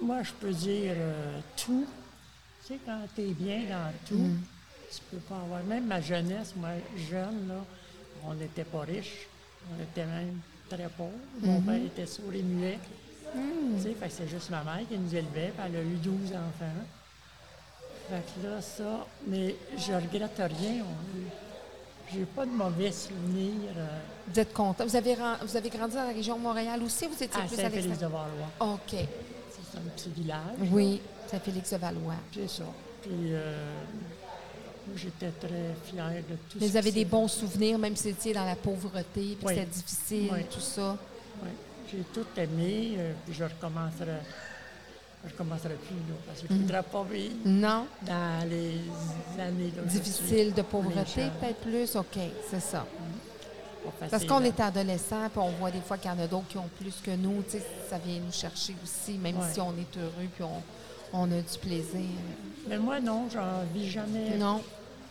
[0.00, 1.86] Moi, je peux dire euh, tout.
[2.66, 4.40] Tu sais, quand tu es bien dans tout, Mm.
[4.90, 5.62] tu peux pas avoir.
[5.64, 6.70] Même ma jeunesse, moi,
[7.10, 7.64] jeune, là,
[8.26, 9.26] on n'était pas riches.
[9.72, 11.10] On était même très pauvres.
[11.40, 11.64] Mon Mm-hmm.
[11.64, 12.78] père était sourd et muet.
[13.34, 13.76] Mm.
[13.76, 16.84] Tu sais, c'est juste ma mère qui nous élevait, puis elle a eu 12 enfants.
[18.08, 20.84] Fait que là, ça, mais je regrette rien.
[22.12, 24.84] J'ai pas de mauvais souvenirs euh, Vous êtes content?
[24.84, 27.06] Vous avez, vous avez grandi dans la région de Montréal aussi?
[27.06, 28.06] Vous étiez à plus à de?
[28.06, 28.28] Valois.
[28.60, 28.90] OK.
[28.90, 30.38] C'est un petit village.
[30.70, 32.14] Oui, Saint-Félix-de-Valois.
[32.34, 32.64] C'est ça.
[33.02, 33.72] Puis euh,
[34.96, 38.18] j'étais très fière de tout Mais ce vous avez des bons souvenirs, même si vous
[38.18, 39.54] étiez dans la pauvreté, puis Oui.
[39.54, 40.44] c'était difficile, Oui.
[40.50, 40.96] tout ça.
[41.42, 41.48] Oui.
[41.96, 44.18] J'ai tout aimé, euh, puis je recommencerai.
[45.26, 47.86] Je recommencerai plus, là, parce que je ne voudrais pas vivre Non?
[48.02, 48.74] dans les
[49.40, 51.96] années là, Difficile de pauvreté, peut-être plus?
[51.96, 52.18] OK,
[52.50, 52.84] c'est ça.
[54.00, 56.48] Pas Parce qu'on est adolescent, puis on voit des fois qu'il y en a d'autres
[56.48, 57.42] qui ont plus que nous.
[57.44, 59.46] Tu sais, ça vient nous chercher aussi, même Ouais.
[59.52, 60.62] si on est heureux, puis on,
[61.18, 62.00] on a du plaisir.
[62.68, 64.36] Mais moi, non, j'en vis jamais.
[64.38, 64.62] Non?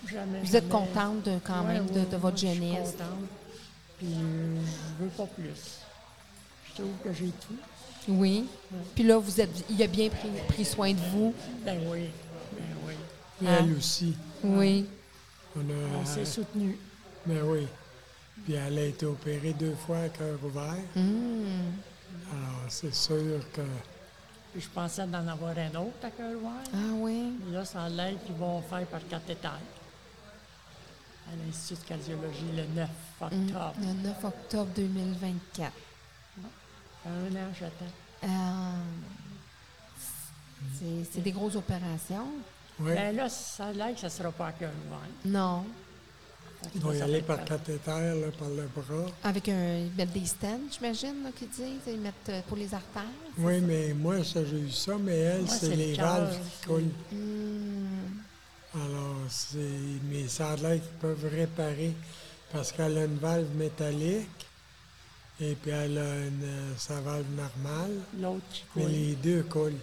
[0.08, 0.42] Jamais.
[0.44, 0.86] Vous êtes jamais.
[0.86, 2.92] contente de, quand Ouais, même de, moi, votre je suis jeunesse?
[2.92, 3.30] contente.
[4.00, 4.58] Puis euh,
[5.00, 5.80] je veux pas plus.
[6.76, 7.56] Je trouve que j'ai tout.
[8.10, 8.46] Oui.
[8.96, 11.34] Puis là, vous êtes, il a bien pris, pris soin de vous.
[11.66, 12.10] Ben oui,
[12.58, 12.94] ben oui.
[13.42, 13.58] Et Ah.
[13.60, 14.16] elle aussi.
[14.44, 14.86] Oui.
[15.56, 16.76] On a, On s'est soutenus.
[17.26, 17.68] ben oui.
[18.44, 20.76] Puis elle a été opérée deux fois à cœur ouvert.
[20.98, 21.74] Hum.
[22.32, 23.62] Alors, c'est sûr que
[24.52, 26.64] Puis je pensais d'en avoir un autre à cœur ouvert.
[26.74, 27.34] Ah oui.
[27.46, 32.66] Mais Là, ça a l'air qu'ils vont faire par cathéter à l'Institut de cardiologie le
[32.76, 32.90] 9
[33.22, 33.28] Hum.
[33.32, 33.74] octobre.
[33.80, 35.72] Le 9 octobre 2024.
[37.06, 37.94] Un an, j'attends.
[38.24, 38.28] Euh,
[41.12, 42.28] c'est des grosses opérations?
[42.80, 45.00] oui, Ben là, ça a l'air que ça ne sera pas à cœur ouvert.
[45.26, 45.66] Non.
[46.74, 49.12] Ils vont y aller par cathéter, là, par le bras.
[49.24, 49.80] Avec un.
[49.80, 51.82] Ils mettent des stents, j'imagine, qu'ils disent.
[51.88, 53.04] Ils mettent euh, pour les artères.
[53.38, 56.92] Oui, mais moi, ça, j'ai eu ça, mais elle, c'est les le valves qui coulent.
[57.12, 58.22] Hum.
[58.76, 59.58] Alors, c'est.
[60.10, 61.94] Mais ça a l'air qu'ils peuvent réparer
[62.54, 64.43] parce qu'elle a une valve métallique
[65.42, 68.92] et puis elle a une, euh, sa valve normale, L'autre qui mais coule.
[68.92, 69.80] les deux coulent.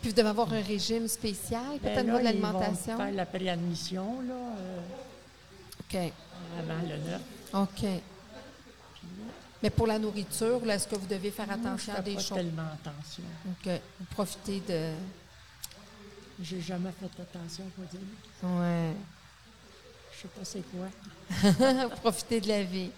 [0.00, 2.52] Puis vous devez avoir un régime spécial, Ben peut-être au niveau là, de ils vont
[2.52, 2.96] l'alimentation?
[2.98, 4.80] faire la préadmission, là, euh,
[5.80, 6.12] OK.
[6.58, 7.20] avant le 9.
[7.54, 7.88] OK.
[9.62, 12.10] Mais pour la nourriture, là, est-ce que vous devez faire Moi, attention je à fais
[12.10, 12.36] des pas choses?
[12.36, 13.24] tellement attention.
[13.48, 13.80] OK.
[14.00, 14.92] Vous profitez de.
[16.42, 18.00] J'ai jamais fait attention, faut dire.
[18.42, 18.92] Ouais.
[20.16, 21.88] Je sais pas c'est quoi.
[21.88, 22.90] vous profitez de la vie.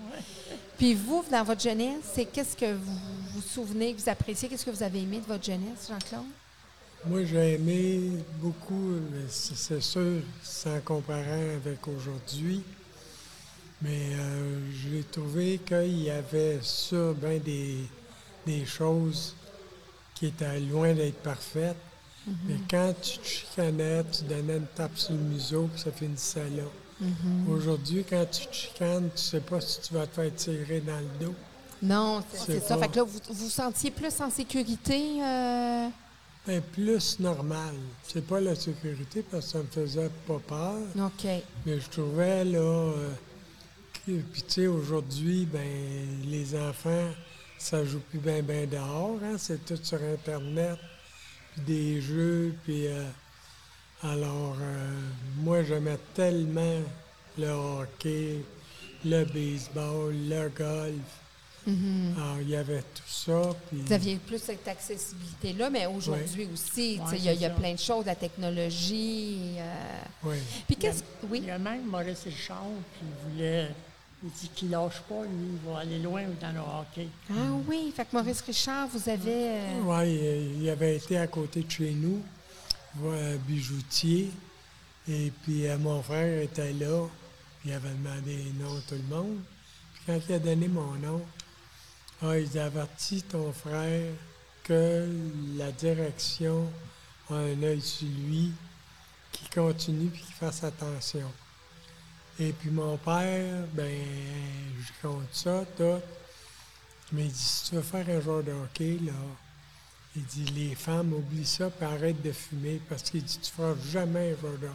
[0.78, 2.98] Puis vous, dans votre jeunesse, c'est qu'est-ce que vous
[3.34, 4.48] vous souvenez, que vous appréciez?
[4.48, 6.26] Qu'est-ce que vous avez aimé de votre jeunesse, Jean-Claude?
[7.06, 8.10] Moi, j'ai aimé
[8.40, 12.62] beaucoup, mais c'est sûr, sans comparer avec aujourd'hui,
[13.80, 17.76] mais euh, j'ai trouvé qu'il y avait sur bien des,
[18.44, 19.34] des choses
[20.14, 21.76] qui étaient loin d'être parfaites.
[22.44, 26.50] Mais quand tu te chicanais, tu donnais une tape sur le museau, puis ça finissait
[26.50, 26.64] là.
[27.00, 27.50] Mhm.
[27.52, 30.98] Aujourd'hui, quand tu te chicanes, tu sais pas si tu vas te faire tirer dans
[30.98, 31.34] le dos.
[31.82, 32.78] Non, c'est C'est c'est ça.
[32.78, 35.22] Fait que là, vous vous sentiez plus en sécurité.
[35.22, 35.88] euh,
[36.46, 37.74] Ben, plus normal.
[38.06, 40.76] C'est pas la sécurité parce que ça me faisait pas peur.
[40.96, 41.26] OK.
[41.66, 43.10] Mais je trouvais, là, euh,
[44.06, 45.66] que- puis tu sais, aujourd'hui, ben,
[46.24, 47.10] les enfants,
[47.58, 50.78] ça joue plus bien ben dehors, hein, c'est tout sur Internet,
[51.52, 53.02] puis des jeux, puis euh,
[54.12, 54.90] alors, euh,
[55.38, 56.80] moi, j'aimais tellement
[57.38, 58.40] le hockey,
[59.04, 61.20] le baseball, le golf.
[61.68, 63.80] Alors, il y avait tout ça, puis...
[63.80, 68.06] Vous aviez plus cette accessibilité-là, mais aujourd'hui aussi, il y a, y plein de choses,
[68.06, 69.56] la technologie.
[69.58, 70.36] euh, Oui.
[70.68, 71.40] Puis qu'est-ce Oui?
[71.42, 72.62] Il y a même Maurice Richard
[72.98, 73.68] qui voulait.
[74.22, 77.08] Il dit qu'il lâche pas, lui, il va aller loin dans le hockey.
[77.30, 77.34] Ah
[77.68, 79.20] oui, fait que Maurice Richard, vous avez.
[79.26, 82.22] euh, Oui, il avait été à côté de chez nous,
[82.98, 84.30] voir bijoutier.
[85.08, 87.06] Et puis euh, mon frère était là.
[87.60, 89.38] puis Il avait demandé les noms à tout le monde.
[89.94, 91.22] Puis quand il a donné mon nom,
[92.22, 94.12] ah, il a averti ton frère
[94.64, 95.08] que
[95.56, 96.66] la direction
[97.30, 98.52] a un œil sur lui,
[99.30, 101.30] qu'il continue et qu'il fasse attention.
[102.38, 103.98] Et puis mon père, ben,
[104.80, 106.00] je compte ça, tout.
[107.12, 109.12] Mais il dit, si tu veux faire un joueur de hockey, là,
[110.16, 113.74] il dit, les femmes, oublie ça, puis arrête de fumer, parce qu'il dit, tu feras
[113.90, 114.66] jamais un hockey.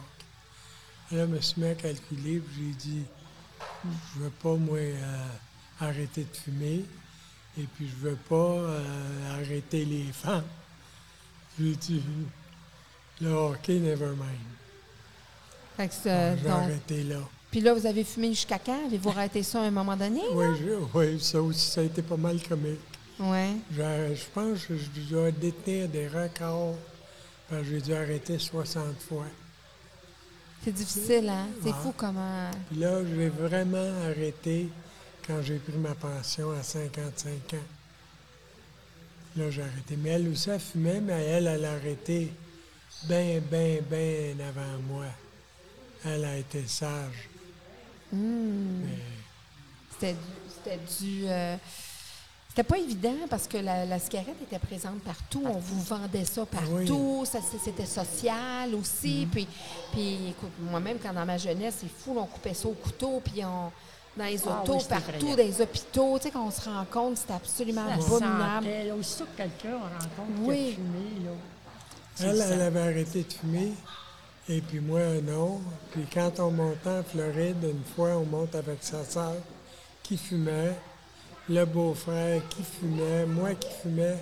[1.12, 3.02] Là, je me suis mis à calculer, puis j'ai dit,
[4.14, 5.26] je veux pas, moi, euh,
[5.80, 6.84] arrêter de fumer,
[7.58, 10.44] et puis je veux pas euh, arrêter les femmes.
[11.58, 12.02] J'ai dit,
[13.20, 14.28] le hockey, never mind.
[15.76, 17.18] fait que J'ai donc- arrêté là.
[17.50, 18.86] Puis là, vous avez fumé jusqu'à quand?
[18.86, 20.22] Avez-vous arrêté ça à un moment donné?
[20.32, 22.78] Oui, je- oui, ça aussi, ça a été pas mal comique.
[23.18, 23.60] Oui.
[23.70, 26.76] Je, je pense que je dois détenir des records.
[27.48, 29.26] parce que J'ai dû arrêter 60 fois.
[30.64, 31.48] C'est difficile, hein?
[31.62, 31.74] C'est Ouais.
[31.82, 32.50] fou comment.
[32.70, 34.68] Puis là, j'ai vraiment arrêté
[35.26, 37.56] quand j'ai pris ma pension à 55 ans.
[39.36, 39.96] Là, j'ai arrêté.
[39.96, 42.32] Mais elle aussi, elle fumait, mais elle, elle a arrêté
[43.04, 45.06] bien, bien, bien avant moi.
[46.04, 47.28] Elle a été sage.
[48.12, 48.82] Hmm.
[48.84, 48.98] Mais
[50.00, 51.22] C'était du.
[51.26, 51.56] euh,
[52.54, 55.42] C'était pas évident parce que la, la cigarette était présente partout.
[55.46, 57.24] On vous vendait ça partout.
[57.24, 59.26] Ça, c'est- C'était social aussi.
[59.32, 59.48] Puis,
[59.90, 63.42] puis écoute, moi-même, quand dans ma jeunesse, c'est fou, on coupait ça au couteau, puis
[63.42, 63.70] on,
[64.18, 66.18] dans les Ah autos, oui, partout, dans les hôpitaux.
[66.18, 68.66] Tu sais, quand on se rend compte, c'était absolument abominable.
[68.86, 70.56] là, aussitôt que quelqu'un on rencontre Oui.
[70.56, 71.30] qui a fumé, là.
[72.20, 73.72] Elle, le elle avait arrêté de fumer,
[74.50, 75.62] et puis moi, non.
[75.92, 79.36] Puis quand on montait en Floride, une fois, on monte avec sa sœur
[80.02, 80.76] qui fumait,
[81.48, 84.16] le beau-frère qui fumait, moi qui fumais,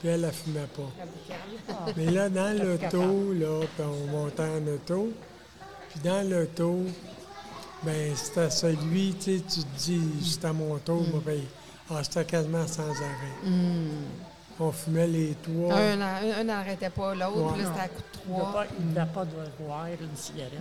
[0.00, 1.84] puis elle, elle fumait pas.
[1.96, 5.12] Mais là, dans l'auto, là, puis on montait en auto,
[5.90, 6.80] puis dans l'auto,
[7.82, 11.40] ben c'était celui, tu sais, tu te dis, c'est à mon tour, moi, ben,
[11.90, 13.52] ah, c'était quasiment sans arrêt.
[14.60, 15.74] On fumait les trois.
[15.76, 17.52] Un n'arrêtait pas l'autre, Ouais.
[17.54, 18.52] puis là, c'était à coup de Il ne trois.
[18.52, 20.58] pas, il devait pas devoir une cigarette.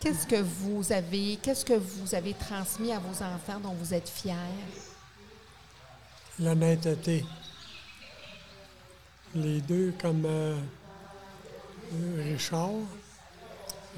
[0.00, 4.08] Qu'est-ce que vous avez, qu'est-ce que vous avez transmis à vos enfants dont vous êtes
[4.08, 4.32] fiers?
[6.38, 7.24] L'honnêteté.
[9.34, 10.56] Les deux, comme euh,
[11.94, 12.70] euh, Richard,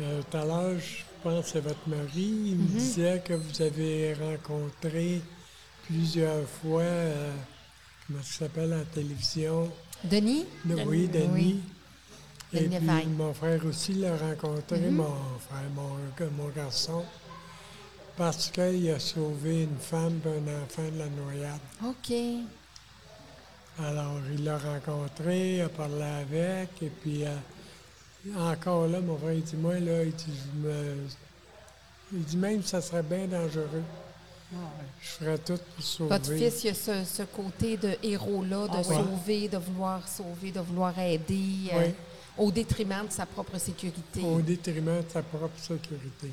[0.00, 3.62] euh, tout à l'heure, je pense que c'est votre mari, il me disait que vous
[3.62, 5.20] avez rencontré
[5.86, 7.32] plusieurs fois, euh,
[8.06, 9.70] comment ça s'appelle à la télévision,
[10.04, 10.46] Denis?
[10.64, 11.28] de, oui, Denis.
[11.32, 11.60] Oui.
[12.52, 15.04] Et puis mon frère aussi l'a rencontré, mon
[15.48, 17.04] frère, mon, mon garçon,
[18.16, 21.60] parce qu'il a sauvé une femme et un enfant de la noyade.
[21.84, 22.14] OK.
[23.80, 27.36] Alors, il l'a rencontré, il a parlé avec, et puis euh,
[28.36, 30.96] encore là, mon frère, il dit, moi, là, il dit, je me...
[32.10, 33.82] Il dit même ça serait bien dangereux.
[35.02, 36.08] Je ferais tout pour sauver.
[36.08, 40.50] Votre fils, il a ce, ce côté de héros-là, de Ah sauver, de vouloir sauver,
[40.50, 41.94] de vouloir aider, euh, Oui.
[42.38, 44.22] Au détriment de sa propre sécurité.
[44.22, 46.32] Au détriment de sa propre sécurité.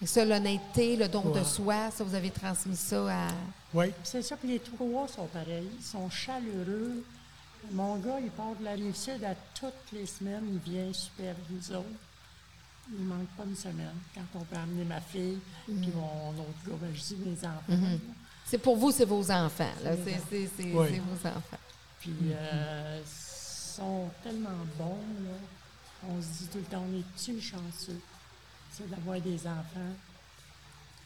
[0.00, 3.28] Et ça, l'honnêteté, le don de soi, ça, vous avez transmis ça à...
[3.74, 5.68] Oui, C'est ça, puis les trois sont pareils.
[5.78, 7.04] Ils sont chaleureux.
[7.72, 10.44] Mon gars, il part de la rive sud à toutes les semaines.
[10.52, 11.86] Il vient super nous autres.
[12.90, 13.96] Il ne manque pas une semaine.
[14.14, 17.98] Quand on peut amener ma fille, puis mon autre gars, ben, je dis mes enfants.
[18.46, 19.72] C'est pour vous, c'est vos enfants.
[19.82, 21.58] C'est vos enfants.
[22.00, 23.27] Puis euh, ils
[23.78, 25.36] sont tellement bons, là.
[26.08, 28.00] On se dit tout le temps, on est-tu chanceux?
[28.72, 29.94] C'est d'avoir des enfants?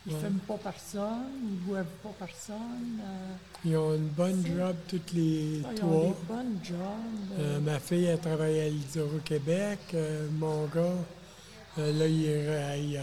[0.04, 0.24] Ils ne Ouais.
[0.26, 3.00] fument pas personne, ils ne boivent pas personne.
[3.00, 6.06] euh, Ils ont une bonne job toutes les ils ont trois.
[6.08, 6.78] des bonnes jobs.
[7.38, 9.78] Euh, euh, ma fille, elle travaille à l'Hydro-Québec.
[10.38, 10.92] Mon gars,
[11.78, 12.96] là, il, a, il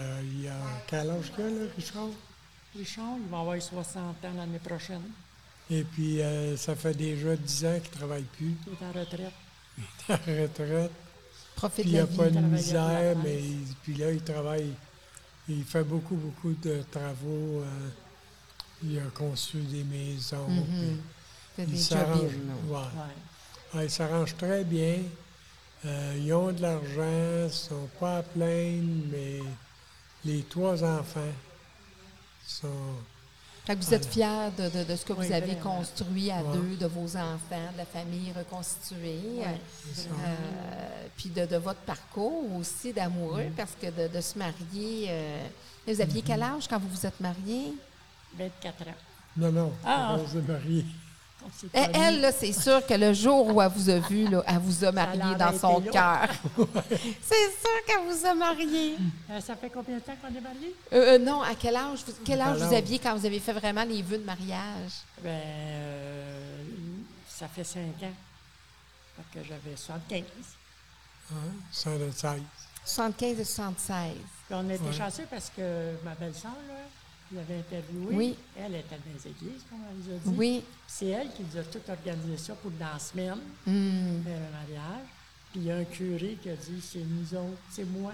[0.48, 0.52] a
[0.86, 1.44] quel âge là,
[1.74, 2.08] Richard?
[2.76, 5.02] Richard, il va avoir 60 ans l'année prochaine.
[5.70, 6.20] Et puis,
[6.56, 8.54] ça fait déjà 10 ans qu'il ne travaille plus.
[8.66, 9.32] Il est en retraite.
[10.08, 10.90] À la retraite.
[11.56, 12.16] Profite Puis il n'a vie.
[12.16, 14.72] pas de misère, mais il- puis là, il travaille.
[15.48, 17.62] Il fait beaucoup, beaucoup de travaux.
[17.62, 17.88] euh,
[18.82, 20.48] il a construit des maisons.
[20.48, 20.98] Mhm.
[21.54, 22.20] puis Fait il s'arrange.
[22.22, 22.76] ouais.
[22.76, 23.74] Ouais.
[23.74, 24.98] Ouais, il s'arrange très bien.
[25.84, 29.40] Euh, ils ont de l'argent, ils ne sont pas à plaindre, mais
[30.24, 31.20] les trois enfants
[32.46, 32.68] sont.
[33.70, 35.76] Fait que vous êtes fiers de, de- de ce que Oui, vous avez vraiment.
[35.76, 36.54] construit à Ouais.
[36.54, 39.20] deux, de vos enfants, de la famille reconstituée.
[39.38, 39.44] Ouais,
[39.94, 40.18] vraiment.
[40.26, 43.52] Euh, puis de, de votre parcours aussi d'amoureux, Mm.
[43.56, 45.06] parce que de, de se marier.
[45.08, 45.38] euh,
[45.86, 46.02] vous Mm-hmm.
[46.02, 47.72] aviez quel âge quand vous vous êtes mariés?
[48.36, 48.94] 24 ans.
[49.36, 50.16] Non, non, Ah!
[50.18, 50.84] on s'est mariés.
[51.72, 54.84] Elle, là, c'est sûr que le jour où elle vous a vu, là, elle vous
[54.84, 56.28] a marié dans son cœur.
[57.22, 58.96] c'est sûr qu'elle vous a marié.
[59.30, 60.74] Euh, ça fait combien de temps qu'on est mariés?
[60.92, 63.52] Euh, euh, non, à quel âge, vous, quel âge vous aviez quand vous avez fait
[63.52, 64.92] vraiment les vœux de mariage?
[65.22, 66.62] Ben, euh,
[67.28, 68.14] ça fait 5 ans.
[69.34, 70.22] Que j'avais 75.
[71.30, 71.34] Hein?
[71.72, 72.40] 116.
[72.86, 74.12] 75 et 76.
[74.46, 74.92] Puis on était Ouais.
[74.92, 76.74] chanceux parce que ma belle-sœur, là,
[77.32, 78.14] il avait interviewé.
[78.16, 78.36] Oui.
[78.56, 80.36] Elle était dans les églises, comme elle nous a dit.
[80.38, 80.64] Oui.
[80.86, 84.22] C'est elle qui nous a tout organisé ça pour dans la semaine, Hmm.
[84.24, 85.06] faire le mariage.
[85.52, 88.12] Puis il y a un curé qui a dit c'est nous autres, c'est moi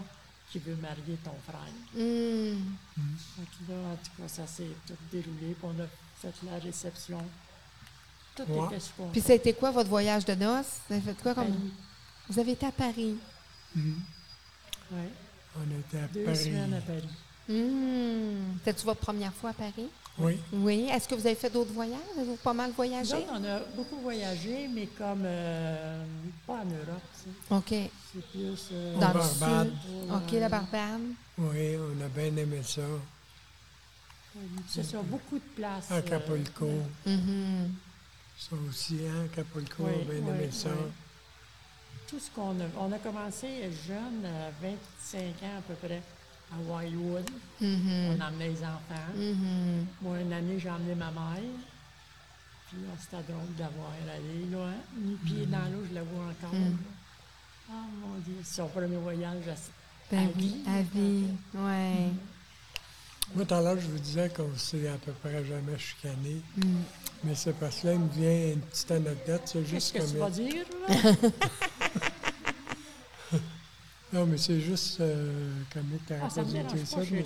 [0.50, 1.72] qui veux marier ton frère.
[1.94, 2.60] Hmm.
[2.96, 5.54] Donc là, en tout cas, ça s'est tout déroulé.
[5.54, 5.86] Puis on a
[6.22, 7.20] fait la réception.
[8.34, 8.66] Tout Ouais.
[8.66, 9.06] était super.
[9.12, 10.80] Puis ça a été quoi votre voyage de noces?
[10.88, 11.46] Vous avez fait quoi comme...
[11.46, 11.70] Paris.
[12.28, 13.16] Vous avez été à Paris.
[13.74, 14.00] Mhm.
[14.92, 15.08] Ouais.
[15.58, 16.36] On était à Deux Paris.
[16.36, 17.08] semaines à Paris.
[17.48, 18.54] Hmm.
[18.58, 19.88] C'était-tu votre première fois à Paris?
[20.18, 20.38] Oui.
[20.52, 20.88] Oui.
[20.90, 21.98] Est-ce que vous avez fait d'autres voyages?
[22.16, 23.14] Avez-vous pas mal voyagé?
[23.14, 26.04] autres, on a beaucoup voyagé, mais comme euh,
[26.46, 27.54] pas en Europe, tu sais.
[27.54, 27.90] OK.
[28.12, 29.68] c'est plus euh, Dans le Barbade.
[29.70, 30.10] sud.
[30.12, 31.00] OK, la Barbade.
[31.38, 32.82] Oui, on a bien aimé ça.
[34.68, 35.88] C'est ça, beaucoup de places.
[35.92, 36.68] euh, Acapulco.
[37.06, 37.72] Mhm.
[38.38, 40.68] Ça aussi, hein, Acapulco, Oui, on a bien oui, aimé ça.
[40.70, 40.90] oui.
[42.08, 42.64] tout ce qu'on a.
[42.78, 43.46] On a commencé
[43.86, 46.02] jeune, à 25 ans à peu près,
[46.52, 47.28] à Wildwood.
[47.60, 48.16] Mhm.
[48.16, 49.12] On emmenait les enfants.
[49.16, 49.86] Mhm.
[50.02, 51.42] Moi, une année, j'ai emmené ma mère.
[52.68, 54.66] Puis là, c'était drôle d'avoir allé, là.
[54.68, 54.80] Hein?
[55.00, 56.52] Ni pied dans l'eau, je la vois encore.
[56.58, 56.76] Mm.
[57.70, 59.48] Ah, mon Dieu, c'est son premier voyage.
[59.48, 59.54] à-
[60.10, 61.24] Ben À oui, vie, à vie.
[61.54, 62.10] Ouais.
[63.34, 66.40] Moi, tout à l'heure, je vous disais qu'on s'est à peu près jamais chicané.
[66.56, 66.62] Mm.
[67.24, 69.42] Mais c'est parce que là, il me vient une petite anecdote.
[69.46, 71.12] C'est Qu'est-ce juste que tu vas dire, là?
[74.16, 77.24] Non, mais c'est juste euh, comme tu Ah, ça me mais-.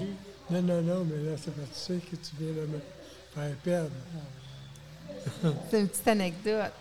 [0.50, 2.80] Non, non, non, mais là, c'est parce que tu sais que tu viens de me
[3.32, 3.90] faire perdre.
[5.70, 6.72] C'est une petite anecdote.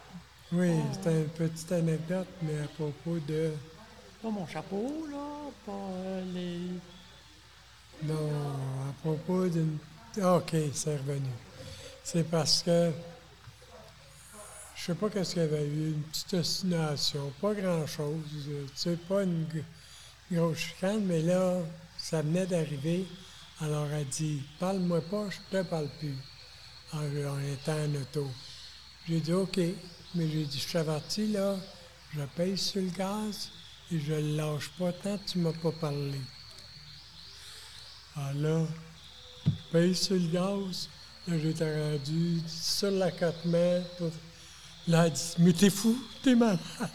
[0.52, 0.72] Oui,
[1.04, 3.52] c'est une petite anecdote, mais à propos de.
[4.24, 5.52] Pas mon chapeau, là.
[5.64, 6.60] Pas euh, les.
[8.08, 8.32] Non,
[8.90, 9.78] à propos d'une.
[10.24, 11.30] Ah, OK, c'est revenu.
[12.04, 12.92] C'est parce que.
[14.76, 18.76] Je sais pas qu'est-ce qu'il y avait eu, une petite ostination, pas grand-chose, euh, tu
[18.76, 19.46] sais, pas une
[20.32, 21.58] grosse chicane, mais là,
[21.98, 23.06] ça venait d'arriver.
[23.62, 26.16] Alors elle dit Parle-moi pas, je te parle plus.
[26.94, 28.28] En, en étant en auto.
[29.08, 29.58] J'ai dit OK,
[30.16, 31.56] mais j'ai dit Je t'avertis, là,
[32.16, 33.50] je paye sur le gaz
[33.92, 36.20] et je le lâche pas tant que tu m'as pas parlé.
[38.16, 38.66] Ah là,
[39.46, 40.90] je paye sur le gaz.
[41.28, 43.82] Là, j'étais rendu sur l'accotement.
[43.98, 44.12] Pour...
[44.88, 46.60] Là, elle dit Mais t'es fou, t'es malade.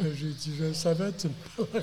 [0.00, 1.64] J'ai dit Je savais, tu me.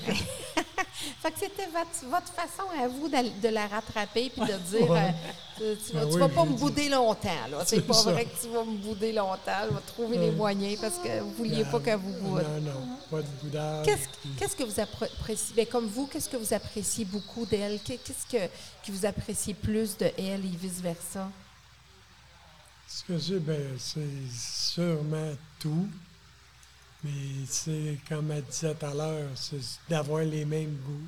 [1.22, 4.90] Fait que c'était votre, votre façon à vous de, de la rattraper puis de dire
[4.90, 5.14] Ouais.
[5.62, 6.58] euh, tu, tu vas, Ben tu oui, vas pas me dit.
[6.60, 7.48] bouder longtemps.
[7.52, 7.58] là.
[7.66, 8.12] C'est pas ça.
[8.12, 9.62] vrai que tu vas me bouder longtemps.
[9.70, 12.44] Je vais trouver les moyens parce que vous vouliez pas qu'elle vous boude.
[12.44, 13.86] Non, non, pas de boudage.
[13.86, 17.80] Qu'est-ce puis- qu'est-ce que vous appréciez, ben, comme vous, qu'est-ce que vous appréciez beaucoup d'elle?
[17.84, 18.46] Qu'est- Qu'est-ce que,
[18.86, 21.30] que vous appréciez plus de elle et vice-versa?
[22.88, 25.90] Ce que c'est, ben, c'est sûrement tout.
[27.04, 31.08] Mais c'est, comme elle disait tout à l'heure, c'est d'avoir les mêmes goûts,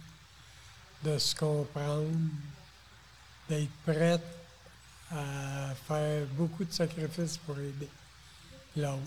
[1.04, 2.12] de se comprendre,
[3.48, 4.22] d'être prête
[5.12, 7.90] à faire beaucoup de sacrifices pour aider
[8.76, 9.00] l'autre.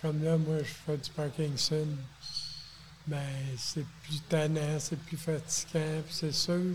[0.00, 1.88] Comme là, moi, je fais du Parkinson.
[3.06, 3.18] Ben,
[3.58, 6.74] c'est plus tannant, c'est plus fatigant, puis c'est sûr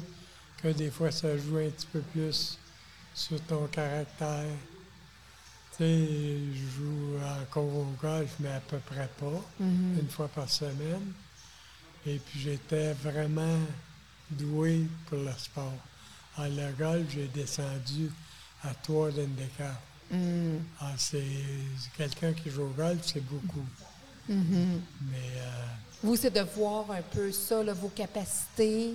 [0.61, 2.57] que des fois, ça joue un petit peu plus
[3.13, 4.45] sur ton caractère.
[5.80, 11.13] Je joue encore au golf, mais à peu près pas, une fois par semaine.
[12.05, 13.59] Et puis j'étais vraiment
[14.32, 15.73] doué pour le sport.
[16.38, 18.11] Ah, le golf, j'ai descendu
[18.63, 19.82] à trois handicap.
[20.11, 20.57] Hmm.
[20.80, 21.23] Ah, c'est
[21.97, 23.65] quelqu'un qui joue au golf, c'est beaucoup.
[24.27, 24.82] Mhm.
[25.01, 25.65] Mais euh,
[26.03, 28.93] Vous, c'est de voir un peu ça, là, vos capacités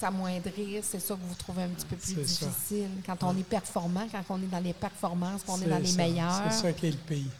[0.00, 0.82] s'amoindrir.
[0.82, 2.46] C'est ça que vous trouvez un petit peu plus ça.
[2.46, 2.88] difficile.
[3.06, 5.96] Quand on est performant, quand on est dans les performances, qu'on est dans les ça.
[5.96, 7.30] meilleurs, C'est ça qui est le pays.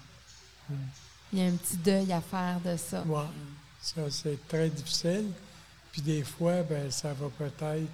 [1.32, 3.02] il y a un petit deuil à faire de ça.
[3.02, 3.24] Ouais.
[3.82, 5.30] Ça, c'est très difficile.
[5.92, 7.88] Puis des fois, ben, ça va peut-être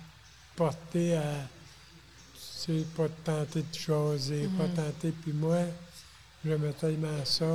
[0.54, 1.22] porter à,
[2.34, 2.40] tu
[2.80, 5.12] sais, pas tenter de jaser, pas tenter.
[5.22, 5.60] Puis moi,
[6.44, 7.46] j'aimais tellement ça,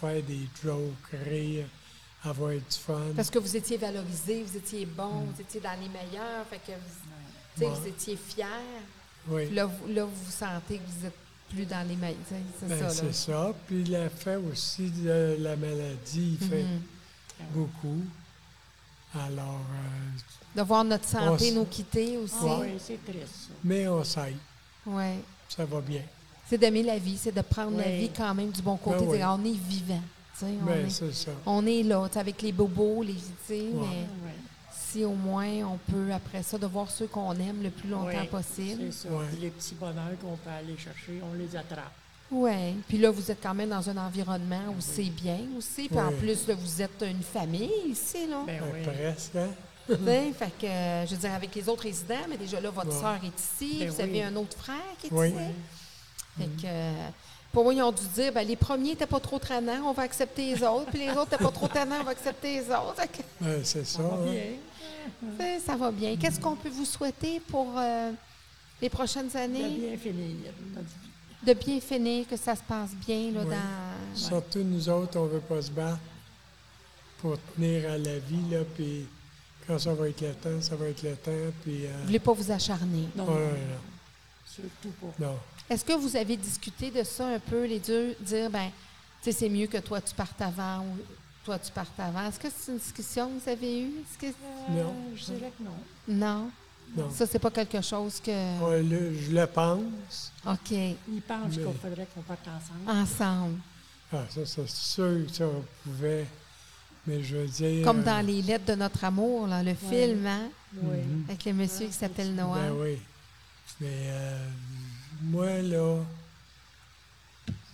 [0.00, 1.66] faire des jokes, rire,
[2.24, 3.00] avoir du fun.
[3.16, 6.72] Parce que vous étiez valorisé, vous étiez bon, vous étiez dans les meilleurs, fait que
[6.72, 7.88] vous, Ouais.
[7.88, 8.46] étiez fier.
[9.28, 9.50] oui.
[9.50, 11.14] Là, vous, là, vous sentez que vous êtes
[11.50, 12.16] plus dans les meilleurs.
[12.58, 13.52] C'est Ben, ça, c'est ça.
[13.66, 16.80] Puis l'effet aussi de la maladie, il fait Mhm.
[17.54, 18.02] beaucoup.
[19.14, 22.34] Alors, euh, De voir notre santé nous quitter aussi.
[22.42, 23.52] Ah oui, c'est triste, ça.
[23.64, 24.36] mais on s'aide,
[24.86, 25.16] Ouais.
[25.48, 26.02] ça va bien.
[26.48, 27.98] C'est d'aimer la vie, c'est de prendre la Oui.
[28.00, 29.04] vie quand même du bon côté.
[29.04, 29.22] Ben oui.
[29.24, 30.02] on est vivant.
[30.38, 31.30] Sais, on, Ben, est, c'est ça.
[31.46, 33.70] on est là, avec les bobos, les Ouais.
[33.72, 34.34] mais Ouais.
[34.72, 38.06] si au moins on peut, après ça, de voir ceux qu'on aime le plus longtemps
[38.20, 38.82] Oui, possible.
[38.92, 39.14] C'est ça.
[39.14, 39.24] Ouais.
[39.40, 41.92] Les petits bonheurs qu'on peut aller chercher, on les attrape.
[42.30, 42.74] Oui.
[42.88, 45.88] Puis là, vous êtes quand même dans un environnement où c'est bien aussi.
[45.88, 48.42] Puis en plus, là, vous êtes une famille ici, là.
[48.46, 48.82] Ben Ben, oui.
[48.84, 49.48] presque, hein?
[49.88, 53.00] Fait que, euh, je veux dire, avec les autres résidents, mais déjà là, votre Ouais.
[53.00, 54.02] sœur est ici, Ben vous oui.
[54.02, 55.28] avez un autre frère qui est Oui.
[55.30, 55.36] ici.
[56.38, 57.08] Fait que, euh,
[57.52, 60.02] pour moi, ils ont dû dire, ben, les premiers n'étaient pas trop tannants, on va
[60.04, 62.94] accepter les autres, puis les autres n'étaient pas trop tannants, on va accepter les autres.
[63.40, 63.98] Ben, c'est ça.
[63.98, 64.32] Ça va hein?
[65.38, 65.58] bien.
[65.60, 66.16] ça va bien.
[66.16, 68.12] Qu'est-ce qu'on peut vous souhaiter pour euh,
[68.80, 69.68] les prochaines De années?
[69.68, 70.52] bien finir.
[71.44, 73.50] De bien finir, que ça se passe bien là, Oui.
[73.54, 74.16] dans...
[74.18, 75.98] Surtout nous autres, on ne veut pas se battre
[77.20, 79.06] pour tenir à la vie, là, puis
[79.66, 81.30] quand ça va être le temps, ça va être le temps,
[81.62, 81.86] puis...
[81.86, 83.08] euh, Vous voulez pas vous acharner.
[83.16, 83.80] Non, ouais, non, non,
[84.46, 85.26] surtout pas.
[85.26, 85.36] non.
[85.70, 88.70] Est-ce que vous avez discuté de ça un peu, les deux, dire, ben,
[89.22, 90.96] tu sais, c'est mieux que toi, tu partes avant ou
[91.44, 92.26] toi, tu partes avant?
[92.28, 93.92] Est-ce que c'est une discussion que vous avez eue?
[94.00, 94.26] Est-ce que...
[94.26, 94.94] Euh, Non.
[95.14, 95.70] Je dirais que non.
[96.08, 96.50] Non?
[96.96, 97.10] non.
[97.12, 98.30] Ça, c'est pas quelque chose que...
[98.64, 100.32] Ouais, je le pense.
[100.44, 100.70] OK.
[100.72, 103.00] Ils pensent Mais- qu'il faudrait qu'on parte ensemble.
[103.00, 103.58] Ensemble.
[104.12, 106.26] Ah, ça, c'est sûr que ça on pouvait.
[107.06, 107.84] Mais je veux dire.
[107.84, 110.48] Comme euh, dans Les Lettres de notre amour, là, le film, hein?
[110.82, 110.96] Oui.
[110.98, 111.24] Mhm.
[111.28, 112.58] Avec le monsieur qui s'appelle Noah.
[112.60, 112.98] Ben oui.
[113.80, 114.48] Mais euh,
[115.22, 115.98] moi, là,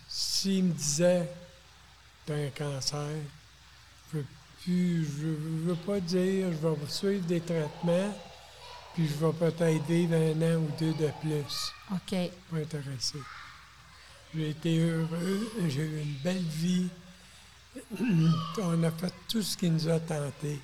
[0.08, 1.28] s'il me disait
[2.24, 3.08] t'as un cancer,
[4.12, 4.26] je veux
[4.62, 8.16] plus, je veux pas dire, je vais suivre des traitements,
[8.94, 11.72] puis je vais peut-être vivre un an ou deux de plus.
[11.92, 12.30] OK.
[12.50, 13.18] Pas intéressé.
[14.34, 16.88] J'ai été heureux, j'ai eu une belle vie.
[18.58, 20.58] On a fait tout ce qui nous a tenté.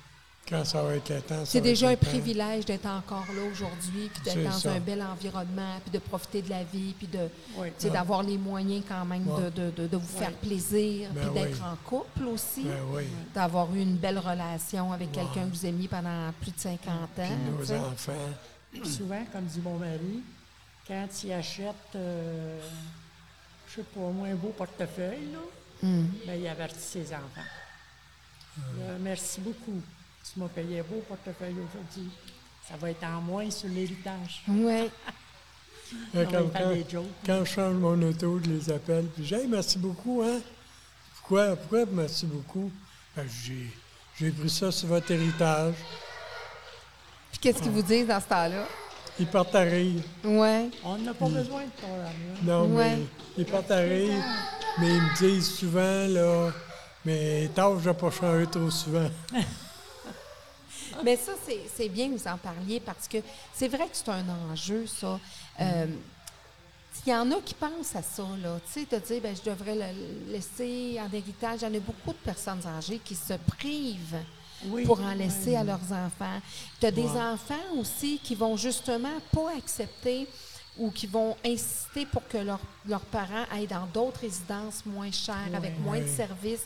[0.57, 2.05] Quand ça va être le temps, ça C'est déjà un temps.
[2.07, 4.71] privilège d'être encore là aujourd'hui, puis d'être dans ça.
[4.71, 7.27] un bel environnement, puis de profiter de la vie, puis de,
[7.57, 7.69] Oui.
[7.69, 11.21] tu sais, d'avoir les moyens quand même de, de- de- de vous faire plaisir, Ben
[11.31, 13.03] puis d'être en couple aussi, Ben oui.
[13.33, 17.07] d'avoir eu une belle relation avec quelqu'un que vous aimiez pendant plus de 50 ans.
[17.17, 18.13] Puis nos enfants.
[18.71, 20.21] Puis souvent, comme dit mon mari,
[20.87, 22.59] quand il achète, euh,
[23.69, 25.39] je sais pas, moi, un beau portefeuille, là,
[25.81, 27.49] ben, il avertit ses enfants.
[28.57, 29.81] Là, merci beaucoup.
[30.23, 32.09] Tu m'as payé un beau portefeuille aujourd'hui.
[32.67, 34.43] Ça va être en moins sur l'héritage.
[36.13, 36.25] Va
[37.25, 39.05] Quand, je change mon auto, je les appelle.
[39.07, 40.39] Puis j'ai hey, merci beaucoup, hein?
[41.15, 41.55] Pourquoi?
[41.55, 42.71] Pourquoi merci beaucoup?
[43.15, 43.69] Ben, j'ai,
[44.17, 45.75] j'ai pris ça sur votre héritage.
[47.31, 48.65] Puis qu'est-ce qu'ils vous disent dans ce temps-là?
[49.19, 50.01] Ils partent à rire.
[50.23, 50.69] Ouais.
[50.83, 52.43] On n'a pas besoin de ton argent.
[52.43, 52.95] Non, Ouais.
[52.97, 53.03] mais
[53.37, 54.23] ils partent à rire.
[54.79, 56.51] Mais ils me disent souvent, là,
[57.05, 59.09] mais tard, je vais pas changer trop souvent.
[61.03, 61.31] Mais ça,
[61.75, 63.17] c'est bien que vous en parliez parce que
[63.53, 65.19] c'est vrai que c'est un enjeu, ça.
[65.61, 65.85] Euh,
[67.05, 68.59] Il y en a qui pensent à ça, là.
[68.71, 71.59] Tu sais, de dire, ben, je devrais le laisser en héritage.
[71.61, 74.19] Il y en a beaucoup de personnes âgées qui se privent
[74.67, 74.85] Oui.
[74.85, 76.39] pour en laisser à leurs enfants.
[76.79, 80.27] Tu as des enfants aussi qui vont justement pas accepter
[80.77, 85.51] ou qui vont insister pour que leurs leurs parents aillent dans d'autres résidences moins chères,
[85.55, 86.65] avec moins de services.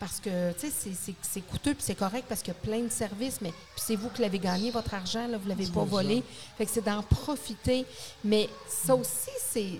[0.00, 0.92] Parce que, tu sais,
[1.22, 4.10] c'est- coûteux puis c'est correct parce qu'il y a plein de services, mais c'est vous
[4.10, 5.86] qui l'avez gagné, votre argent, là, vous ne l'avez pas ça.
[5.86, 6.22] volé.
[6.56, 7.84] Fait que c'est d'en profiter.
[8.24, 9.30] Mais ça aussi,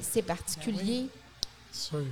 [0.02, 1.06] c'est particulier.
[1.72, 2.02] Sûr.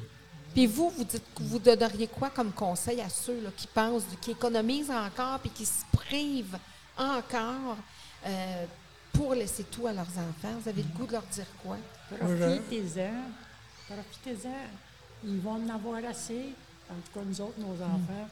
[0.54, 4.04] Puis vous, vous dites que vous donneriez quoi comme conseil à ceux là, qui pensent,
[4.20, 6.56] qui économisent encore puis qui se privent
[6.96, 7.76] encore
[8.24, 8.64] euh,
[9.12, 10.54] pour laisser tout à leurs enfants?
[10.62, 11.76] Vous avez le goût de leur dire quoi?
[12.08, 13.24] Profitez-en.
[13.88, 14.68] Profitez-en.
[15.24, 16.54] Ils vont en avoir assez.
[16.90, 18.28] En tout cas, nous autres, nos enfants,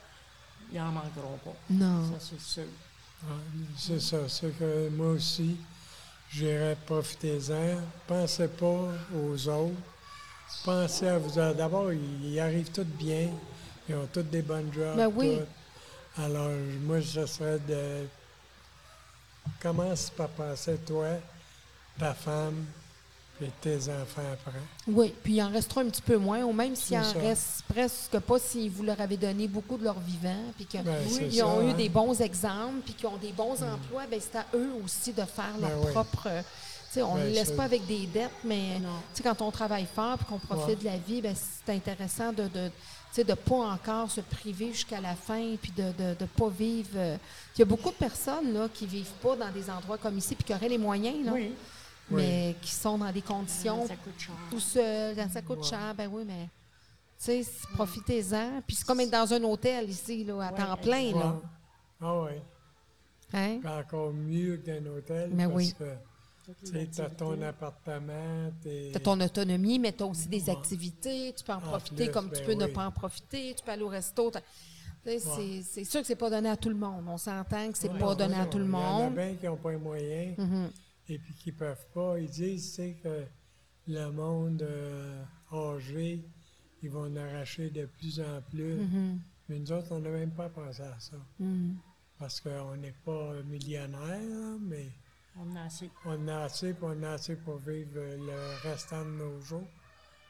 [0.73, 1.57] ils n'en manqueront pas.
[1.71, 2.13] Non.
[2.13, 2.65] Ça, c'est sûr.
[3.25, 3.33] Ah,
[3.77, 5.57] C'est ça, c'est que moi aussi,
[6.31, 7.81] je dirais profitez-en.
[8.07, 9.75] Pensez pas aux autres.
[10.65, 11.31] Pensez à vous.
[11.31, 13.31] D'abord, ils, arrivent tous bien.
[13.89, 14.97] Ils ont tous des bonnes jobs.
[14.97, 15.39] Ben oui.
[15.39, 16.23] tout.
[16.23, 16.51] Alors,
[16.83, 18.07] moi, ce serait de.
[19.61, 21.09] Commence par penser, toi,
[21.99, 22.65] ta femme,
[23.43, 24.59] et tes enfants après.
[24.87, 27.19] Oui, puis il en restera un petit peu moins, ou même s'il en ça.
[27.19, 31.05] reste presque pas si vous leur avez donné beaucoup de leur vivant, puis qu'ils Ben,
[31.05, 31.75] ont ça, eu hein.
[31.75, 35.25] des bons exemples, puis qu'ils ont des bons emplois, ben c'est à eux aussi de
[35.25, 35.93] faire Ben leur oui.
[35.93, 36.27] propre.
[36.29, 36.43] euh,
[36.93, 38.89] Tu sais, on ne Ben, les laisse ça- pas avec des dettes, mais Non.
[39.13, 40.77] tu sais, quand on travaille fort et qu'on profite Ouais.
[40.77, 42.73] de la vie, ben, c'est intéressant de ne de, tu
[43.15, 46.91] sais, de pas encore se priver jusqu'à la fin, puis de ne de, pas vivre.
[46.95, 47.17] euh,
[47.57, 50.17] Il y a beaucoup de personnes là, qui ne vivent pas dans des endroits comme
[50.19, 51.51] ici, puis qui auraient les moyens, là, Oui,
[52.11, 54.35] mais qui sont dans des conditions ça coûte cher.
[54.51, 56.49] tout seul, quand ça coûte cher, ben oui, mais
[57.19, 58.61] tu sais, profitez-en.
[58.67, 61.19] Puis c'est comme être dans un hôtel ici, là, à Ouais, temps plein, Ouais.
[61.21, 61.41] là.
[62.01, 62.33] Ah oui.
[63.33, 63.61] Hein?
[63.67, 65.31] Encore mieux que d'un hôtel.
[65.33, 65.75] Mais parce oui.
[65.75, 68.51] que tu as ton appartement.
[68.63, 71.33] Tu as ton autonomie, mais tu as aussi des activités.
[71.37, 73.55] Tu peux en En profiter plus, comme tu ben peux ne pas en profiter.
[73.57, 74.31] Tu peux aller au resto.
[74.31, 77.05] t'as- tu sais, c'est- sûr que c'est pas donné à tout le monde.
[77.09, 79.15] On s'entend que c'est Ouais, pas donné à tout le Il y en a monde.
[79.15, 80.71] bien qui n'ont pas les moyens Mhm.
[81.09, 82.19] Et puis qui ne peuvent pas.
[82.19, 83.25] Ils disent sais, que
[83.89, 86.25] le monde euh, âgé,
[86.83, 88.77] ils vont en arracher de plus en plus.
[88.77, 89.21] Mhm.
[89.49, 91.17] Mais nous autres, on n'a même pas pensé à ça.
[91.39, 91.77] Mhm.
[92.19, 94.89] Parce qu'on n'est pas millionnaire, mais
[95.39, 95.91] On a assez.
[96.05, 99.69] on en a assez, on en a assez pour vivre le restant de nos jours.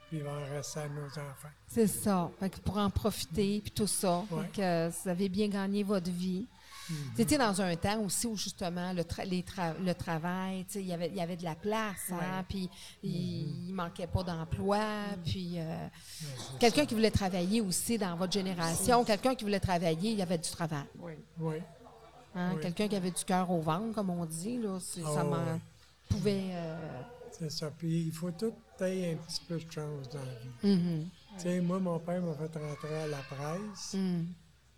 [0.09, 1.49] Puis il va en rester à nos enfants.
[1.67, 2.31] C'est ça.
[2.41, 4.23] Fait que pour en profiter, puis tout ça.
[4.29, 4.49] Fait Ouais.
[4.55, 6.47] que, vous avez bien gagné votre vie.
[6.91, 6.97] Mhm.
[7.17, 10.75] Tu étais dans un temps aussi où justement le, tra- les tra- le travail, tu
[10.75, 12.69] sais, il y avait- il y avait de la place, hein, puis
[13.03, 14.81] il, il manquait pas d'emploi,
[15.25, 15.87] puis euh,
[16.59, 20.39] quelqu'un qui voulait travailler aussi dans votre génération, quelqu'un qui voulait travailler, il y avait
[20.39, 20.85] du travail.
[20.99, 21.13] Oui.
[21.41, 21.57] Oui.
[22.35, 22.53] hein.
[22.55, 22.61] Oui.
[22.63, 25.61] Quelqu'un qui avait du cœur au ventre, comme on dit, là, c'est- ça Ah, ouais.
[26.09, 26.43] pouvait...
[26.53, 27.01] euh,
[27.37, 27.71] C'est ça.
[27.77, 30.35] Puis il faut tout tailler un petit peu de chance dans la
[30.71, 30.77] vie.
[30.77, 33.97] mhm, Tu sais, moi, mon père m'a fait rentrer à la presse.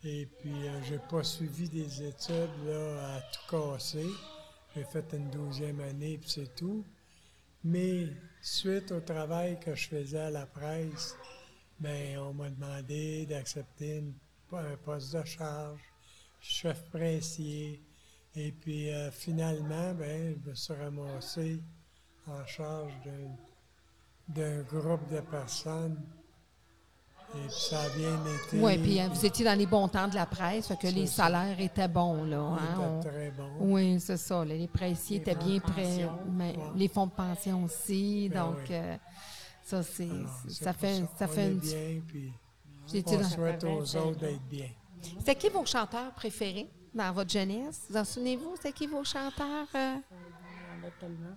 [0.08, 4.06] Et puis, euh, j'ai pas suivi des études là, à tout casser.
[4.72, 6.84] J'ai fait une douzième année, puis c'est tout.
[7.64, 8.06] Mais
[8.40, 11.16] suite au travail que je faisais à la presse,
[11.80, 14.04] ben, on m'a demandé d'accepter
[14.52, 15.80] un poste de charge,
[16.40, 17.82] chef pressier.
[18.36, 21.60] Et puis, euh, finalement, ben, je me suis ramassé
[22.28, 22.92] en charge
[24.28, 26.00] d'un groupe de personnes.
[27.44, 28.60] Et puis, ça a bien été.
[28.60, 31.06] Oui, puis hein, vous étiez dans les bons temps de la presse, fait que les
[31.06, 31.24] ça.
[31.24, 32.38] salaires étaient bons, là.
[32.38, 33.50] Hein, on- très bon.
[33.60, 34.44] Oui, c'est ça.
[34.44, 35.82] là, Les pressiers Les étaient bien prêts.
[35.82, 36.18] pension.
[36.32, 36.62] mais Ouais.
[36.76, 38.28] Les fonds de pension aussi.
[38.32, 38.74] Ben donc, oui.
[38.74, 38.96] euh,
[39.62, 41.58] ça, c'est, Alors, c'est- c'est ça fait, ça On fait est une.
[41.58, 42.32] bien, puis
[42.86, 44.68] Vous étiez on dans- souhaite aux 25 autres d'être bien.
[45.18, 47.82] C'était qui vos chanteurs préférés dans votre jeunesse?
[47.90, 48.56] Vous en souvenez-vous?
[48.56, 49.66] C'était qui vos chanteurs?
[49.74, 49.94] euh?
[50.10, 51.36] Il y en a tellement.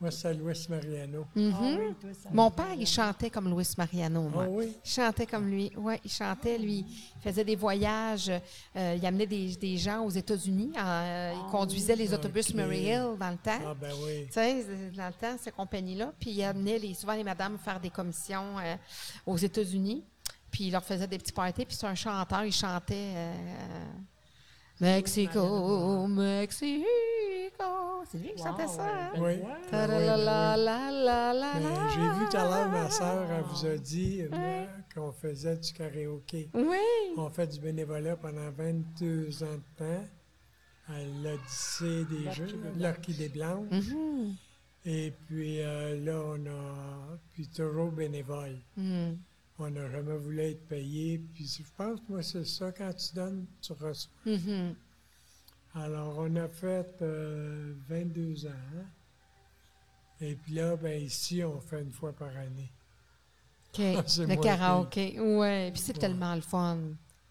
[0.00, 1.26] Moi, c'est Louis Mariano.
[1.34, 1.52] Mhm.
[1.54, 4.44] Ah oui, toi, ça Mon père, il chantait comme Luis Mariano, moi.
[4.46, 4.76] Ah oui?
[4.84, 5.72] Il chantait comme lui.
[5.76, 6.84] Oui, il chantait, lui.
[7.16, 8.30] Il faisait des voyages.
[8.76, 10.70] euh, il amenait des, des gens aux États-Unis.
[10.80, 12.54] euh, il conduisait les autobus.
[12.54, 13.58] Murray Hill dans le temps.
[13.66, 14.26] Ah ben oui.
[14.26, 16.12] Tu sais, euh, dans le temps, ces compagnies-là.
[16.20, 18.76] Puis il amenait les, souvent les madames faire des commissions euh,
[19.26, 20.04] aux États-Unis.
[20.52, 21.64] Puis il leur faisait des petits parties.
[21.64, 23.34] Puis c'est un chanteur, il chantait euh,
[24.80, 26.84] Mexico, Mexico.
[28.10, 29.12] C'est lui qui chantait ça, hein?
[29.18, 29.34] Oui.
[31.94, 35.72] J'ai vu tout à l'heure, ma soeur, elle vous a dit euh, qu'on faisait du
[35.72, 36.48] karaoké.
[36.54, 36.76] Oui.
[37.16, 40.04] On fait du bénévolat pendant 22 ans de temps
[40.88, 42.76] à l'Odyssée des L'Orchidée Jeux, Blanche.
[42.78, 43.70] l'Orchidée Blanche.
[43.70, 44.34] Mhm.
[44.86, 47.18] Et puis euh, là, on a.
[47.34, 48.58] Puis toujours bénévole.
[48.76, 49.18] Mhm.
[49.58, 51.18] On n'a jamais voulu être payé.
[51.34, 54.10] Puis je pense que moi, c'est ça, quand tu donnes, tu reçois.
[54.24, 54.74] Mhm.
[55.84, 58.50] Alors, on a fait euh, 22 ans.
[58.76, 58.84] hein.
[60.20, 62.72] Et puis là, ben ici, on fait une fois par année.
[63.72, 63.78] OK.
[64.28, 65.16] Le karaoké.
[65.20, 65.70] Oui.
[65.70, 65.98] Puis c'est Ouais.
[66.00, 66.78] tellement le fun.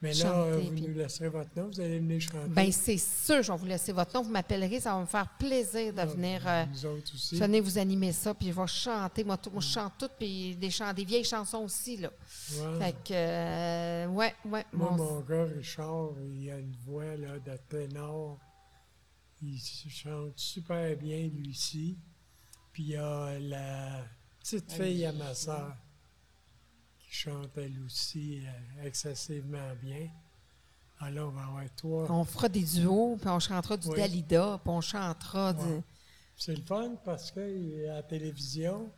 [0.01, 2.49] Mais là, Chanter, euh, vous puis- nous laisserez votre nom, vous allez venir chanter.
[2.49, 4.21] Ben c'est sûr, je vais vous laisser votre nom.
[4.21, 6.41] Vous m'appellerez, ça va me faire plaisir de Ah, venir.
[6.47, 7.35] euh, Nous autres aussi.
[7.35, 9.23] Venez vous animer ça, puis je vais chanter.
[9.23, 12.11] Moi, tout- moi, je chante toutes, puis des, chants, des vieilles chansons aussi, là.
[12.59, 12.79] Ouais.
[12.79, 14.65] Fait que, euh, ouais, ouais.
[14.71, 18.37] Moi, mon- mon gars, Richard, il a une voix là, de ténor.
[19.41, 21.97] Il chante super bien, lui aussi.
[22.71, 24.03] Puis il y a la
[24.39, 25.75] petite fille à ma soeur
[27.07, 30.07] qui chante elle aussi euh, excessivement bien.
[30.99, 32.11] Alors, on va avoir trois.
[32.11, 33.97] On fera des duos, puis on chantera du Oui.
[33.97, 35.81] Dalida, puis on chantera du.
[36.39, 38.91] C'est le fun parce que à la télévision,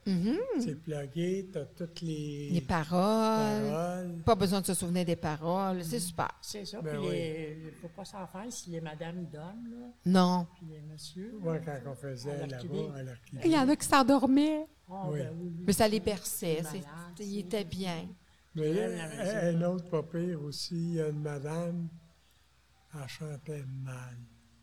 [0.59, 2.49] c'est plugué, tu as toutes les.
[2.49, 3.69] Les paroles.
[3.69, 4.17] paroles.
[4.25, 5.83] Pas besoin de se souvenir des paroles.
[5.85, 6.31] C'est super.
[6.41, 6.81] C'est ça.
[6.81, 7.55] Ben puis oui.
[7.59, 10.47] il ne faut pas s'en faire si les madames donnent, là, Non.
[10.55, 11.37] puis les messieurs.
[11.39, 12.57] Moi, quand on faisait là-bas
[12.97, 13.45] à.
[13.45, 14.67] Il y en a qui s'endormaient.
[14.91, 15.19] Ah, Oui.
[15.19, 15.63] ben oui, oui.
[15.67, 16.59] Mais ça les berçait.
[16.59, 16.83] Ils
[17.17, 18.07] c'est- étaient bien.
[18.55, 21.87] Mais un autre pas pire aussi, il y a une madame,
[22.95, 24.17] elle chantait mal.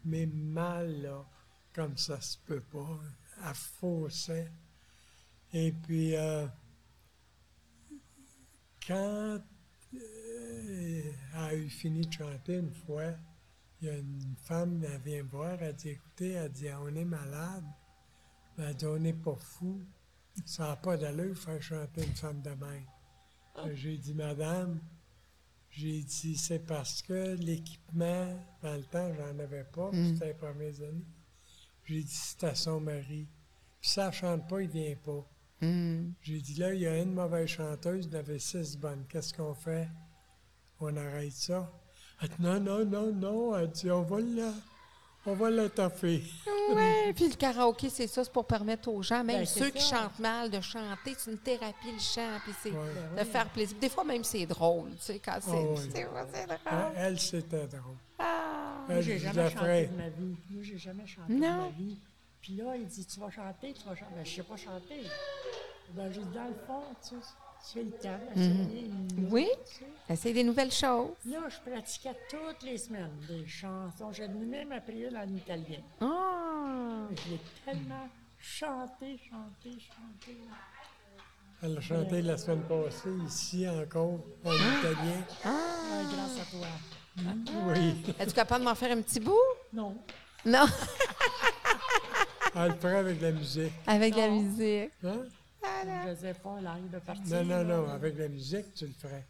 [0.04, 1.24] Mais mal, là,
[1.74, 2.98] comme ça se peut pas.
[3.46, 4.50] Elle faussait.
[5.52, 6.46] Et puis, euh,
[8.86, 9.38] quand
[9.94, 13.12] euh, elle a eu fini de chanter une fois,
[13.80, 16.88] il y a une femme, elle vient me voir, elle dit, écoutez, elle dit, on
[16.94, 17.64] est malade.
[18.56, 19.80] Mais Elle dit, on n'est pas fou.
[20.44, 22.86] Ça n'a pas d'allure de faire chanter une femme de même.
[23.58, 24.80] Euh, J'ai dit, Madame,
[25.70, 30.34] j'ai dit, c'est parce que l'équipement, dans le temps, j'en avais pas, puis c'était les
[30.34, 31.06] premières années.
[31.84, 33.28] J'ai dit, c'est à son mari.
[33.80, 35.26] Puis ça ne chante pas, il vient pas.
[35.60, 36.12] Hmm.
[36.20, 39.04] J'ai dit, là, il y a une mauvaise chanteuse, il avait six bonnes.
[39.08, 39.88] Qu'est-ce qu'on fait?
[40.80, 41.72] On arrête ça?
[42.20, 43.56] Elle dit, non, non, non, non.
[43.56, 44.52] Elle dit, on va la,
[45.26, 46.22] on va la taffer.
[46.70, 49.82] Oui, puis le karaoké, c'est ça, c'est pour permettre aux gens, même Ben, ceux qui
[49.82, 49.96] ça.
[50.02, 51.14] chantent mal, de chanter.
[51.18, 53.18] C'est une thérapie, le chant, puis c'est Ouais.
[53.18, 53.76] de faire plaisir.
[53.80, 55.50] Des fois, même, c'est drôle, tu sais, quand c'est...
[55.50, 55.62] Ah
[56.04, 56.26] drôle.
[56.66, 57.96] Elle, elle, c'était drôle.
[58.18, 58.84] Ah.
[58.88, 60.36] Moi, j'ai jamais chanté de ma vie.
[60.50, 61.56] Moi, j'ai jamais chanté Non.
[61.56, 61.98] de ma vie.
[62.40, 64.12] Puis là, il dit, tu vas chanter, tu vas chanter.
[64.14, 65.02] Ben, je sais pas chanter.
[65.90, 67.26] Ben, dit, dans le fond, tu sais,
[67.72, 68.18] c'est le temps.
[68.34, 69.28] d'essayer une Mhm.
[69.32, 69.44] Oui.
[69.46, 70.12] note, tu sais.
[70.12, 71.10] Essaye des nouvelles choses.
[71.26, 74.12] Là, je pratiquais toutes les semaines des chansons.
[74.12, 75.80] J'ai même appris une en italien.
[76.00, 77.08] Ah.
[77.10, 78.08] Je l'ai tellement
[78.38, 80.36] chanté, chanté, chanté.
[81.62, 85.24] Elle a chanté la semaine passée, ici encore, en italien.
[85.44, 86.66] Ouais, grâce à toi.
[87.68, 88.02] Oui.
[88.20, 89.34] Es-tu capable de m'en faire un petit bout?
[89.72, 89.96] Non.
[90.44, 90.66] Non,
[92.54, 93.72] Elle le ferait avec la musique.
[93.86, 94.90] avec la musique.
[95.04, 95.22] Hein?
[95.84, 97.36] Je ne faisais pas l'air de partir.
[97.36, 97.64] Non, non, là.
[97.64, 99.26] non, avec la musique, tu le ferais.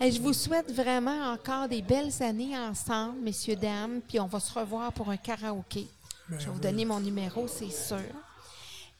[0.00, 4.38] Et je vous souhaite vraiment encore des belles années ensemble, messieurs, dames, puis on va
[4.38, 5.88] se revoir pour un karaoké.
[6.28, 7.98] Ben je vais vous donner mon numéro, c'est sûr.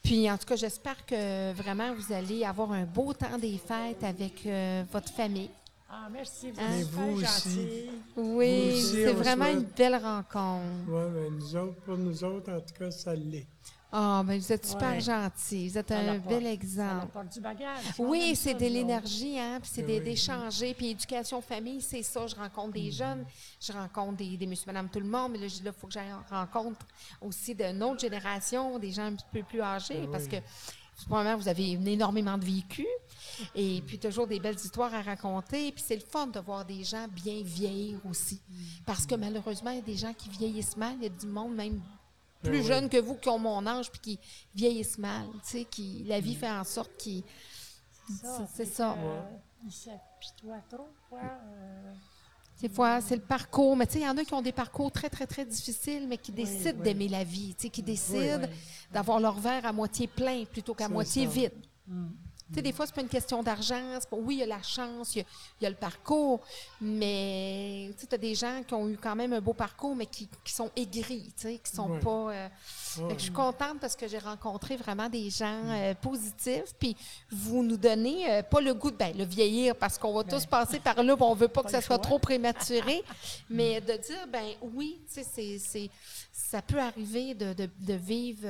[0.03, 4.03] Puis en tout cas, j'espère que vraiment vous allez avoir un beau temps des fêtes
[4.03, 5.49] avec euh, votre famille.
[5.91, 6.51] Ah, merci.
[6.51, 6.71] Vous Hein?
[6.73, 7.25] êtes Et super vous aussi.
[7.25, 7.89] gentil.
[8.15, 10.65] Oui, c'est vraiment souhaite- une belle rencontre.
[10.87, 13.47] Oui, mais nous autres, pour nous autres, en tout cas, ça l'est.
[13.91, 15.01] Ah, ben vous êtes super Ouais.
[15.01, 15.67] gentils.
[15.69, 17.07] Vous êtes Ça un bel exemple.
[17.33, 17.85] du bagage.
[17.97, 19.99] On Oui, c'est de l'énergie, hein, puis c'est Oui.
[19.99, 20.75] d'échanger.
[20.75, 22.27] Puis éducation famille, c'est ça.
[22.27, 23.25] Je rencontre des jeunes,
[23.59, 26.13] je rencontre des, des monsieur, madame, tout le monde, mais là, il faut que j'aille
[26.29, 26.85] rencontre
[27.19, 30.07] aussi d'une autre génération, des gens un petit peu plus âgés, Oui.
[30.11, 30.35] parce que,
[31.07, 32.85] premièrement, vous avez énormément de vécu,
[33.55, 35.71] et puis toujours des belles histoires à raconter.
[35.71, 38.41] Puis c'est le fun de voir des gens bien vieillir aussi.
[38.85, 40.95] Parce que malheureusement, il y a des gens qui vieillissent mal.
[40.97, 41.81] Il y a du monde, même
[42.41, 42.65] plus Ben oui.
[42.67, 44.19] jeunes que vous, qui ont mon âge, puis qui
[44.55, 45.27] vieillissent mal.
[45.43, 47.23] Tu sais, qui, la vie fait en sorte qu'ils.
[48.21, 48.93] Ça, C'est ça.
[48.97, 49.21] euh,
[49.65, 51.19] Il s'apitoie trop, quoi.
[51.21, 51.93] euh,
[52.61, 53.75] Des fois, c'est le parcours.
[53.75, 56.07] Mais tu sais, il y en a qui ont des parcours très, très, très difficiles,
[56.07, 56.83] mais qui décident oui.
[56.83, 58.55] d'aimer la vie, tu sais, qui décident oui.
[58.91, 61.31] d'avoir leur verre à moitié plein plutôt qu'à moitié ça.
[61.31, 61.53] vide.
[61.87, 62.07] Mm.
[62.49, 63.99] Tu sais, des fois, c'est pas une question d'argent.
[64.09, 65.25] pas- Oui, il y a la chance, il y a,
[65.59, 66.39] il y a le parcours,
[66.81, 70.27] mais tu as des gens qui ont eu quand même un beau parcours, mais qui,
[70.43, 72.09] qui sont aigris, tu sais, qui sont pas...
[72.33, 72.47] euh,
[72.97, 73.09] Ouais.
[73.09, 76.97] fait que je suis contente parce que j'ai rencontré vraiment des gens euh, positifs, puis
[77.29, 80.47] vous nous donnez euh, pas le goût de ben, le vieillir, parce qu'on va tous
[80.47, 81.99] passer par là, on veut pas que ça soit choix.
[82.03, 83.03] trop prématuré,
[83.49, 84.43] mais de dire, ben
[84.73, 85.89] oui, tu sais, c'est- c'est-
[86.33, 88.47] ça peut arriver de, de- de vivre...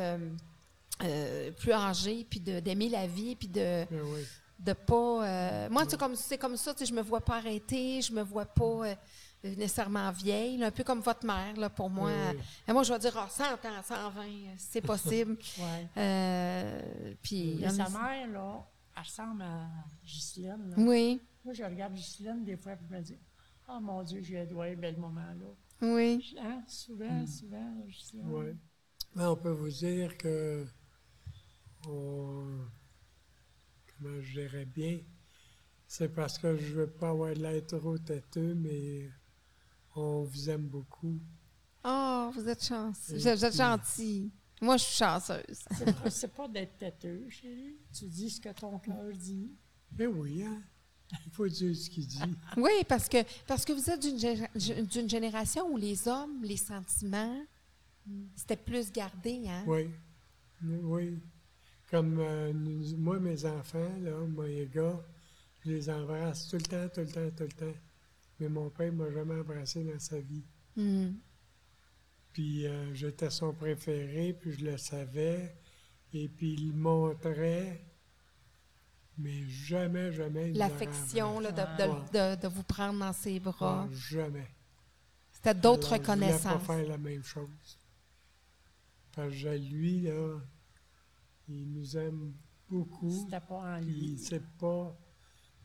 [1.04, 4.22] euh, plus âgé, puis de- d'aimer la vie, puis de Ben oui.
[4.60, 5.28] de pas.
[5.28, 8.12] euh, moi, c'est comme c'est comme ça, tu sais, je me vois pas arrêter, je
[8.14, 8.96] me vois pas euh,
[9.44, 12.10] nécessairement vieille, là, un peu comme votre mère, là, pour moi.
[12.12, 12.44] Oui, oui.
[12.68, 14.26] Et moi, je vais dire ah, 100 ans, 120, euh,
[14.58, 15.38] si c'est possible.
[15.98, 19.68] Euh, puis, sa mère, là, elle ressemble à
[20.06, 20.70] Ghislaine.
[20.72, 20.76] là.
[20.78, 23.18] oui, Moi, je regarde Ghislaine des fois, puis je me dis,
[23.70, 25.48] oh mon Dieu, j'ai dois un bel moment là.
[25.82, 26.36] oui.
[26.42, 26.62] Hein?
[26.68, 28.26] Souvent, souvent, Ghislaine.
[28.28, 28.52] Oui.
[29.16, 30.66] Mais on peut vous dire que
[31.88, 32.66] on,
[33.98, 35.00] comment je dirais bien,
[35.88, 39.10] c'est parce que je veux pas avoir de l'air trop têteux, mais
[39.96, 41.20] on vous aime beaucoup.
[41.84, 43.16] Oh, vous êtes chanceux.
[43.18, 44.32] Vous êtes gentil.
[44.62, 45.64] Moi, je suis chanceuse.
[46.12, 47.78] C'est pas, pas d'être têteux, chérie.
[47.94, 49.52] Tu dis ce que ton cœur dit.
[49.98, 50.62] Mais oui, hein?
[51.26, 52.20] Il faut dire ce qu'il dit.
[52.58, 53.18] Oui, parce que,
[53.48, 57.42] parce que vous êtes d'une gé- d'une génération où les hommes, les sentiments,
[58.36, 59.64] c'était plus gardé, hein?
[59.66, 59.90] Oui.
[60.62, 61.18] Oui.
[61.90, 65.00] Comme euh, nous- moi, mes enfants, là, moi, les gars,
[65.66, 67.80] je les embrasse tout le temps, tout le temps, tout le temps.
[68.40, 70.44] Mais mon père m'a jamais embrassé dans sa vie.
[70.76, 71.14] Hmm.
[72.32, 75.56] Puis euh, j'étais son préféré, puis je le savais.
[76.14, 77.84] Et puis il montrait,
[79.18, 80.52] mais jamais, jamais.
[80.54, 83.88] L'affection, de, de- de- de vous prendre dans ses bras.
[83.90, 84.48] Ah, jamais.
[85.32, 86.66] C'était d'autres Alors, Je reconnaissances.
[86.68, 87.80] pas faire la même chose.
[89.16, 90.40] Parce que lui, là,
[91.50, 92.34] il nous aime
[92.70, 93.12] beaucoup.
[93.26, 94.18] C'était pas en lui.
[94.18, 94.96] c'est pas.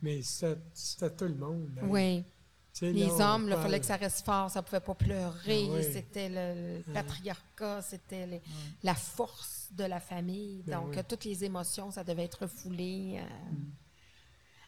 [0.02, 1.70] Mais c'était tout le monde.
[1.80, 1.86] hein.
[1.88, 2.24] Oui.
[2.72, 4.94] Tu sais, Les là, hommes, il parle- fallait que ça reste fort, ça pouvait pas
[4.94, 5.66] pleurer.
[5.70, 5.84] Ah oui.
[5.92, 8.42] C'était le, le patriarcat, c'était
[8.82, 10.62] la force de la famille.
[10.66, 10.98] Ben Donc, oui.
[10.98, 13.20] euh, toutes les émotions, ça devait être refoulé.
[13.20, 13.54] euh.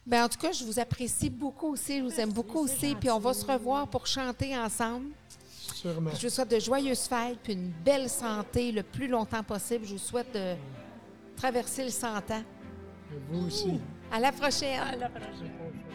[0.05, 1.97] Ben, en tout cas, je vous apprécie beaucoup aussi.
[1.99, 2.95] Je vous aime beaucoup aussi.
[2.95, 5.07] Puis on va se revoir pour chanter ensemble.
[5.75, 6.11] Sûrement.
[6.15, 9.83] Je vous souhaite de joyeuses fêtes puis une belle santé le plus longtemps possible.
[9.85, 10.55] Je vous souhaite de
[11.37, 12.43] traverser le 100 ans.
[13.29, 13.79] Vous aussi.
[14.11, 14.79] À la prochaine.
[14.81, 15.29] À la prochaine.
[15.29, 15.86] Prochaine.